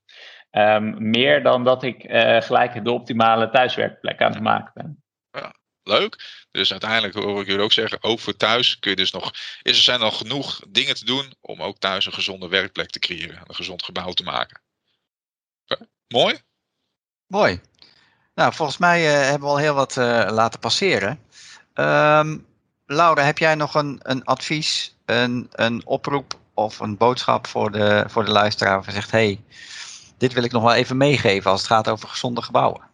Um, 0.52 1.10
meer 1.10 1.44
dan 1.44 1.64
dat 1.64 1.84
ik 1.84 2.04
uh, 2.04 2.42
gelijk 2.42 2.84
de 2.84 2.92
optimale 2.92 3.50
thuiswerkplek 3.50 4.22
aan 4.22 4.32
het 4.32 4.42
maken 4.42 4.72
ben. 4.74 5.01
Leuk. 5.84 6.46
Dus 6.52 6.72
uiteindelijk 6.72 7.14
hoor 7.14 7.42
ik 7.42 7.48
jullie 7.48 7.64
ook 7.64 7.72
zeggen, 7.72 8.04
ook 8.04 8.20
voor 8.20 8.38
thuis 8.38 8.80
kun 8.80 8.90
je 8.90 8.96
dus 8.96 9.12
nog, 9.12 9.32
is 9.62 9.78
er 9.78 9.84
zijn 9.84 10.00
nog 10.00 10.18
genoeg 10.18 10.62
dingen 10.68 10.96
te 10.96 11.06
doen 11.06 11.34
om 11.42 11.62
ook 11.62 11.78
thuis 11.78 12.06
een 12.06 12.14
gezonde 12.14 12.48
werkplek 12.48 12.90
te 12.90 13.00
creëren, 13.00 13.42
een 13.44 13.56
gezond 13.56 13.84
gebouw 13.84 14.12
te 14.12 14.24
maken. 14.24 14.62
Mooi? 16.08 16.42
Mooi. 17.28 17.62
Nou, 18.36 18.54
volgens 18.54 18.78
mij 18.78 19.06
uh, 19.06 19.22
hebben 19.22 19.42
we 19.42 19.48
al 19.48 19.58
heel 19.58 19.74
wat 19.74 19.98
uh, 19.98 20.28
laten 20.32 20.60
passeren. 20.60 21.20
Um, 21.74 22.48
Laura, 22.86 23.24
heb 23.24 23.38
jij 23.38 23.56
nog 23.56 23.76
een, 23.76 24.00
een 24.04 24.24
advies, 24.24 24.96
een, 25.06 25.48
een 25.52 25.86
oproep 25.86 26.40
of 26.54 26.80
een 26.80 26.98
boodschap 26.98 27.48
voor 27.48 27.72
de, 27.72 28.04
voor 28.08 28.26
de 28.26 28.32
luisteraar 28.32 28.74
waarvan 28.74 28.94
zegt, 28.94 29.12
hey, 29.12 29.44
dit 30.18 30.34
wil 30.34 30.44
ik 30.44 30.52
nog 30.52 30.64
wel 30.64 30.74
even 30.74 30.98
meegeven 30.98 31.52
als 31.52 31.60
het 31.60 31.70
gaat 31.70 31.90
over 31.90 32.10
gezonde 32.10 32.42
gebouwen? 32.42 32.91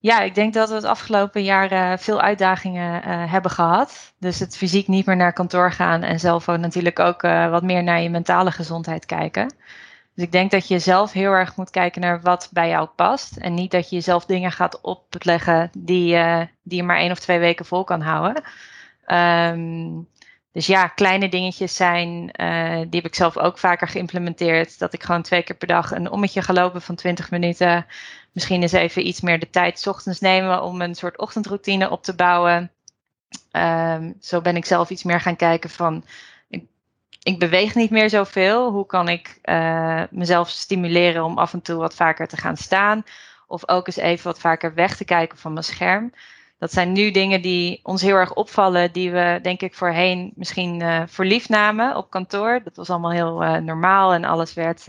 Ja, 0.00 0.20
ik 0.20 0.34
denk 0.34 0.54
dat 0.54 0.68
we 0.68 0.74
het 0.74 0.84
afgelopen 0.84 1.42
jaar 1.42 1.72
uh, 1.72 1.96
veel 1.96 2.20
uitdagingen 2.20 3.08
uh, 3.08 3.32
hebben 3.32 3.50
gehad. 3.50 4.14
Dus 4.18 4.38
het 4.38 4.56
fysiek 4.56 4.88
niet 4.88 5.06
meer 5.06 5.16
naar 5.16 5.32
kantoor 5.32 5.72
gaan 5.72 6.02
en 6.02 6.20
zelf 6.20 6.48
ook 6.48 6.58
natuurlijk 6.58 6.98
ook 6.98 7.22
uh, 7.22 7.50
wat 7.50 7.62
meer 7.62 7.82
naar 7.82 8.00
je 8.00 8.10
mentale 8.10 8.50
gezondheid 8.50 9.06
kijken. 9.06 9.54
Dus 10.14 10.24
ik 10.24 10.32
denk 10.32 10.50
dat 10.50 10.68
je 10.68 10.78
zelf 10.78 11.12
heel 11.12 11.32
erg 11.32 11.56
moet 11.56 11.70
kijken 11.70 12.00
naar 12.00 12.20
wat 12.20 12.48
bij 12.52 12.68
jou 12.68 12.88
past. 12.96 13.36
En 13.36 13.54
niet 13.54 13.70
dat 13.70 13.90
je 13.90 13.96
jezelf 13.96 14.24
dingen 14.24 14.52
gaat 14.52 14.80
opleggen 14.80 15.70
die, 15.78 16.18
die 16.62 16.76
je 16.76 16.82
maar 16.82 16.96
één 16.98 17.10
of 17.10 17.18
twee 17.18 17.38
weken 17.38 17.64
vol 17.64 17.84
kan 17.84 18.00
houden. 18.00 18.42
Um, 19.06 20.08
dus 20.52 20.66
ja, 20.66 20.86
kleine 20.86 21.28
dingetjes 21.28 21.76
zijn, 21.76 22.26
die 22.90 23.00
heb 23.00 23.04
ik 23.04 23.14
zelf 23.14 23.36
ook 23.36 23.58
vaker 23.58 23.88
geïmplementeerd. 23.88 24.78
Dat 24.78 24.92
ik 24.92 25.02
gewoon 25.02 25.22
twee 25.22 25.42
keer 25.42 25.56
per 25.56 25.68
dag 25.68 25.90
een 25.90 26.10
ommetje 26.10 26.42
ga 26.42 26.52
lopen 26.52 26.82
van 26.82 26.94
20 26.94 27.30
minuten 27.30 27.86
misschien 28.32 28.62
eens 28.62 28.72
even 28.72 29.06
iets 29.06 29.20
meer 29.20 29.38
de 29.38 29.50
tijd 29.50 29.86
ochtends 29.86 30.20
nemen 30.20 30.62
om 30.62 30.80
een 30.80 30.94
soort 30.94 31.18
ochtendroutine 31.18 31.90
op 31.90 32.02
te 32.02 32.14
bouwen. 32.14 32.70
Um, 33.52 34.14
zo 34.20 34.40
ben 34.40 34.56
ik 34.56 34.64
zelf 34.64 34.90
iets 34.90 35.02
meer 35.02 35.20
gaan 35.20 35.36
kijken 35.36 35.70
van, 35.70 36.04
ik, 37.22 37.38
beweeg 37.38 37.74
niet 37.74 37.90
meer 37.90 38.10
zoveel. 38.10 38.70
Hoe 38.70 38.86
kan 38.86 39.08
ik 39.08 39.38
uh, 39.44 40.02
mezelf 40.10 40.48
stimuleren 40.48 41.24
om 41.24 41.38
af 41.38 41.52
en 41.52 41.62
toe 41.62 41.76
wat 41.76 41.94
vaker 41.94 42.28
te 42.28 42.36
gaan 42.36 42.56
staan? 42.56 43.04
Of 43.46 43.68
ook 43.68 43.86
eens 43.86 43.96
even 43.96 44.24
wat 44.24 44.40
vaker 44.40 44.74
weg 44.74 44.96
te 44.96 45.04
kijken 45.04 45.38
van 45.38 45.52
mijn 45.52 45.64
scherm. 45.64 46.12
Dat 46.58 46.72
zijn 46.72 46.92
nu 46.92 47.10
dingen 47.10 47.42
die 47.42 47.80
ons 47.82 48.02
heel 48.02 48.14
erg 48.14 48.34
opvallen, 48.34 48.92
die 48.92 49.10
we 49.10 49.38
denk 49.42 49.60
ik 49.60 49.74
voorheen 49.74 50.32
misschien 50.34 50.82
uh, 50.82 51.02
voor 51.06 51.40
namen 51.48 51.96
op 51.96 52.10
kantoor. 52.10 52.60
Dat 52.64 52.76
was 52.76 52.90
allemaal 52.90 53.10
heel 53.10 53.42
uh, 53.42 53.56
normaal 53.56 54.12
en 54.12 54.24
alles 54.24 54.54
werd 54.54 54.86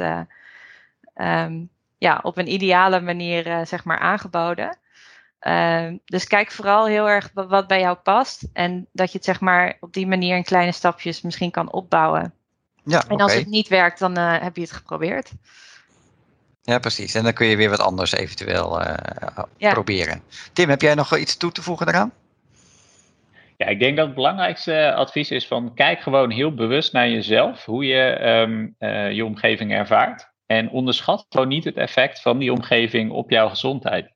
um, 1.16 1.70
ja, 2.00 2.20
op 2.24 2.38
een 2.38 2.52
ideale 2.52 3.02
manier 3.02 3.48
uh, 3.48 3.66
zeg 3.66 3.84
maar 3.84 4.00
aangeboden. 4.00 4.78
Uh, 5.42 5.94
dus 6.06 6.28
kijk 6.28 6.52
vooral 6.52 6.86
heel 6.86 7.10
erg 7.10 7.30
wat 7.34 7.68
bij 7.68 7.80
jou 7.80 7.96
past. 7.96 8.44
En 8.54 8.88
dat 8.92 9.12
je 9.12 9.18
het 9.18 9.26
zeg 9.26 9.40
maar 9.40 9.78
op 9.80 9.94
die 9.94 10.08
manier 10.08 10.36
in 10.36 10.44
kleine 10.44 10.72
stapjes 10.72 11.22
misschien 11.22 11.52
kan 11.52 11.72
opbouwen. 11.72 12.34
Ja, 12.84 13.04
en 13.08 13.18
als 13.18 13.32
okay. 13.32 13.38
het 13.38 13.48
niet 13.48 13.68
werkt, 13.68 14.00
dan 14.00 14.18
uh, 14.18 14.42
heb 14.42 14.56
je 14.56 14.62
het 14.62 14.72
geprobeerd. 14.72 15.32
Ja, 16.62 16.80
precies. 16.80 17.16
En 17.16 17.24
dan 17.24 17.34
kun 17.34 17.48
je 17.48 17.56
weer 17.56 17.70
wat 17.70 17.80
anders 17.80 18.12
eventueel 18.12 18.82
uh, 18.82 18.96
ja. 19.58 19.72
proberen. 19.72 20.22
Tim, 20.54 20.70
heb 20.70 20.82
jij 20.82 20.96
nog 20.96 21.18
iets 21.18 21.38
toe 21.38 21.52
te 21.52 21.62
voegen 21.62 21.86
daaraan? 21.86 22.12
Ja, 23.58 23.66
ik 23.66 23.80
denk 23.80 23.98
dat 23.98 24.06
het 24.06 24.16
belangrijkste 24.16 24.94
advies 24.94 25.32
is 25.32 25.48
van 25.48 25.74
kijk 25.74 26.02
gewoon 26.02 26.32
heel 26.32 26.54
bewust 26.54 26.94
naar 26.94 27.10
jezelf, 27.10 27.66
hoe 27.66 27.86
je 27.86 28.28
um, 28.28 28.76
uh, 28.80 29.12
je 29.12 29.26
omgeving 29.26 29.72
ervaart. 29.72 30.29
En 30.52 30.70
onderschat 30.70 31.26
gewoon 31.30 31.48
niet 31.48 31.64
het 31.64 31.78
effect 31.78 32.22
van 32.22 32.38
die 32.38 32.52
omgeving 32.52 33.12
op 33.12 33.30
jouw 33.30 33.50
gezondheid. 33.50 34.12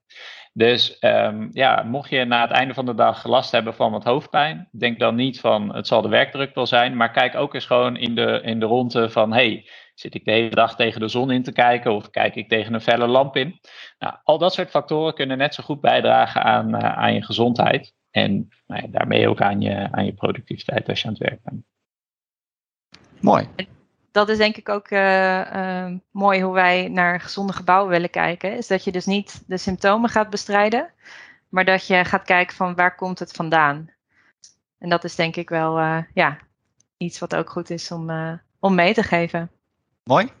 Dus 0.52 0.96
um, 1.00 1.48
ja, 1.52 1.82
mocht 1.82 2.10
je 2.10 2.24
na 2.24 2.40
het 2.40 2.50
einde 2.50 2.74
van 2.74 2.86
de 2.86 2.94
dag 2.94 3.26
last 3.26 3.52
hebben 3.52 3.74
van 3.74 3.90
wat 3.90 4.04
hoofdpijn, 4.04 4.68
denk 4.78 4.98
dan 4.98 5.14
niet 5.14 5.40
van 5.40 5.74
het 5.74 5.86
zal 5.86 6.02
de 6.02 6.08
werkdruk 6.08 6.54
wel 6.54 6.66
zijn, 6.66 6.96
maar 6.96 7.10
kijk 7.10 7.34
ook 7.34 7.54
eens 7.54 7.66
gewoon 7.66 7.96
in 7.96 8.14
de, 8.14 8.40
in 8.44 8.60
de 8.60 8.66
ronde 8.66 9.10
van 9.10 9.32
hey, 9.32 9.68
zit 9.94 10.14
ik 10.14 10.24
de 10.24 10.30
hele 10.30 10.54
dag 10.54 10.76
tegen 10.76 11.00
de 11.00 11.08
zon 11.08 11.30
in 11.30 11.42
te 11.42 11.52
kijken 11.52 11.92
of 11.92 12.10
kijk 12.10 12.34
ik 12.34 12.48
tegen 12.48 12.74
een 12.74 12.80
felle 12.80 13.06
lamp 13.06 13.36
in? 13.36 13.60
Nou, 13.98 14.14
al 14.24 14.38
dat 14.38 14.54
soort 14.54 14.70
factoren 14.70 15.14
kunnen 15.14 15.38
net 15.38 15.54
zo 15.54 15.62
goed 15.62 15.80
bijdragen 15.80 16.42
aan, 16.42 16.74
uh, 16.74 16.78
aan 16.78 17.14
je 17.14 17.22
gezondheid 17.22 17.94
en 18.10 18.48
nou 18.66 18.82
ja, 18.82 18.88
daarmee 18.90 19.28
ook 19.28 19.40
aan 19.40 19.60
je, 19.60 19.88
aan 19.90 20.04
je 20.04 20.12
productiviteit 20.12 20.88
als 20.88 21.00
je 21.00 21.06
aan 21.06 21.14
het 21.14 21.22
werk 21.22 21.42
bent. 21.42 21.64
Mooi 23.20 23.48
dat 24.14 24.28
is 24.28 24.36
denk 24.36 24.56
ik 24.56 24.68
ook 24.68 24.90
uh, 24.90 25.52
uh, 25.54 25.92
mooi 26.10 26.42
hoe 26.42 26.54
wij 26.54 26.88
naar 26.88 27.20
gezonde 27.20 27.52
gebouwen 27.52 27.90
willen 27.90 28.10
kijken. 28.10 28.56
Is 28.56 28.66
dat 28.66 28.84
je 28.84 28.92
dus 28.92 29.06
niet 29.06 29.42
de 29.46 29.56
symptomen 29.56 30.10
gaat 30.10 30.30
bestrijden, 30.30 30.92
maar 31.48 31.64
dat 31.64 31.86
je 31.86 32.04
gaat 32.04 32.22
kijken 32.22 32.56
van 32.56 32.74
waar 32.74 32.94
komt 32.94 33.18
het 33.18 33.32
vandaan. 33.32 33.90
En 34.78 34.88
dat 34.88 35.04
is 35.04 35.14
denk 35.14 35.36
ik 35.36 35.48
wel 35.48 35.78
uh, 35.78 36.02
ja, 36.14 36.38
iets 36.96 37.18
wat 37.18 37.34
ook 37.34 37.50
goed 37.50 37.70
is 37.70 37.90
om, 37.90 38.10
om 38.58 38.74
mee 38.74 38.94
te 38.94 39.02
geven. 39.02 39.50
Mooi. 40.04 40.32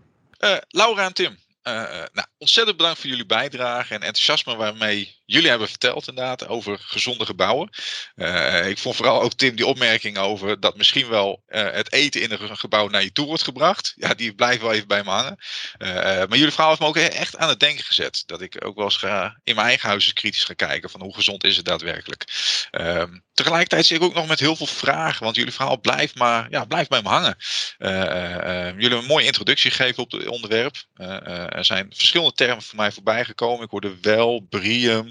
Laura 0.68 1.04
en 1.04 1.14
Tim, 1.14 1.36
nou, 1.62 2.26
ontzettend 2.44 2.76
bedankt 2.76 3.00
voor 3.00 3.10
jullie 3.10 3.26
bijdrage 3.26 3.94
en 3.94 4.00
enthousiasme 4.00 4.56
waarmee 4.56 5.22
jullie 5.26 5.48
hebben 5.48 5.68
verteld 5.68 6.08
inderdaad 6.08 6.48
over 6.48 6.78
gezonde 6.80 7.26
gebouwen. 7.26 7.70
Uh, 8.16 8.68
ik 8.68 8.78
vond 8.78 8.96
vooral 8.96 9.22
ook 9.22 9.32
Tim 9.32 9.56
die 9.56 9.66
opmerking 9.66 10.18
over 10.18 10.60
dat 10.60 10.76
misschien 10.76 11.08
wel 11.08 11.42
uh, 11.48 11.70
het 11.70 11.92
eten 11.92 12.20
in 12.22 12.30
een 12.30 12.56
gebouw 12.56 12.88
naar 12.88 13.02
je 13.02 13.12
toe 13.12 13.26
wordt 13.26 13.42
gebracht. 13.42 13.92
Ja, 13.96 14.14
die 14.14 14.34
blijft 14.34 14.62
wel 14.62 14.72
even 14.72 14.88
bij 14.88 15.02
me 15.04 15.10
hangen. 15.10 15.36
Uh, 15.78 15.88
maar 15.88 16.36
jullie 16.36 16.50
verhaal 16.50 16.68
heeft 16.68 16.80
me 16.80 16.86
ook 16.86 16.96
echt 16.96 17.36
aan 17.36 17.48
het 17.48 17.60
denken 17.60 17.84
gezet. 17.84 18.22
Dat 18.26 18.40
ik 18.40 18.64
ook 18.64 18.76
wel 18.76 18.84
eens 18.84 18.96
ga, 18.96 19.40
in 19.44 19.54
mijn 19.54 19.66
eigen 19.66 19.88
huis 19.88 20.12
kritisch 20.12 20.44
ga 20.44 20.54
kijken 20.54 20.90
van 20.90 21.02
hoe 21.02 21.14
gezond 21.14 21.44
is 21.44 21.56
het 21.56 21.64
daadwerkelijk. 21.64 22.24
Ehm, 22.70 23.18
tegelijkertijd 23.34 23.86
zit 23.86 23.96
ik 23.96 24.02
ook 24.02 24.14
nog 24.14 24.26
met 24.26 24.40
heel 24.40 24.56
veel 24.56 24.66
vragen, 24.66 25.24
want 25.24 25.36
jullie 25.36 25.52
verhaal 25.52 25.80
blijft 25.80 26.14
maar 26.14 26.46
ja, 26.50 26.64
blijft 26.64 26.88
bij 26.88 27.02
me 27.02 27.08
hangen. 27.08 27.36
jullie 27.78 28.80
hebben 28.80 28.98
een 28.98 29.04
mooie 29.04 29.26
introductie 29.26 29.70
gegeven 29.70 30.02
op 30.02 30.12
het 30.12 30.28
onderwerp. 30.28 30.76
er 31.48 31.64
zijn 31.64 31.92
verschillende 31.94 32.33
termen 32.34 32.62
voor 32.62 32.76
mij 32.76 32.92
voorbij 32.92 33.24
gekomen. 33.24 33.64
Ik 33.64 33.70
hoorde 33.70 34.00
wel, 34.00 34.40
brium, 34.40 35.10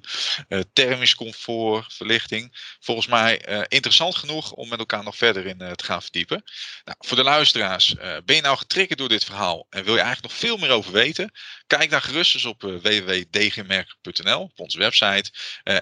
uh, 0.49 0.59
thermisch 0.73 1.15
comfort, 1.15 1.93
verlichting. 1.93 2.75
Volgens 2.79 3.07
mij 3.07 3.49
uh, 3.49 3.61
interessant 3.67 4.15
genoeg 4.15 4.51
om 4.51 4.69
met 4.69 4.79
elkaar 4.79 5.03
nog 5.03 5.15
verder 5.15 5.45
in 5.45 5.61
uh, 5.61 5.71
te 5.71 5.83
gaan 5.83 6.01
verdiepen. 6.01 6.43
Nou, 6.85 6.97
voor 6.99 7.17
de 7.17 7.23
luisteraars, 7.23 7.95
ben 8.25 8.35
je 8.35 8.41
nou 8.41 8.57
getriggerd 8.57 8.99
door 8.99 9.09
dit 9.09 9.23
verhaal 9.23 9.67
en 9.69 9.83
wil 9.83 9.93
je 9.93 10.01
eigenlijk 10.01 10.33
nog 10.33 10.41
veel 10.41 10.57
meer 10.57 10.69
over 10.69 10.91
weten? 10.91 11.31
Kijk 11.67 11.89
dan 11.89 12.01
gerust 12.01 12.33
eens 12.33 12.45
op 12.45 12.61
www.dgmerk.nl, 12.61 14.41
op 14.41 14.59
onze 14.59 14.77
website. 14.77 15.31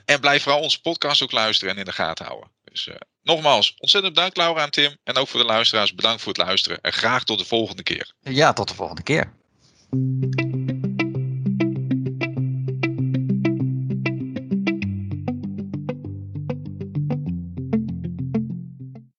en 0.05 0.19
blijf 0.19 0.43
vooral 0.43 0.61
onze 0.61 0.81
podcast 0.81 1.21
ook 1.21 1.31
luisteren 1.31 1.73
en 1.73 1.79
in 1.79 1.85
de 1.85 1.91
gaten 1.91 2.25
houden. 2.25 2.51
Dus 2.63 2.89
nogmaals, 3.23 3.75
ontzettend 3.77 4.13
bedankt 4.13 4.37
Laura 4.37 4.63
en 4.63 4.71
Tim. 4.71 4.97
En 5.03 5.15
ook 5.15 5.27
voor 5.27 5.39
de 5.39 5.45
luisteraars, 5.45 5.95
bedankt 5.95 6.21
voor 6.21 6.33
het 6.33 6.41
luisteren. 6.41 6.81
En 6.81 6.93
graag 6.93 7.23
tot 7.23 7.39
de 7.39 7.45
volgende 7.45 7.83
keer. 7.83 8.13
Ja, 8.19 8.53
tot 8.53 8.67
de 8.67 8.75
volgende 8.75 9.03
keer. 9.03 9.33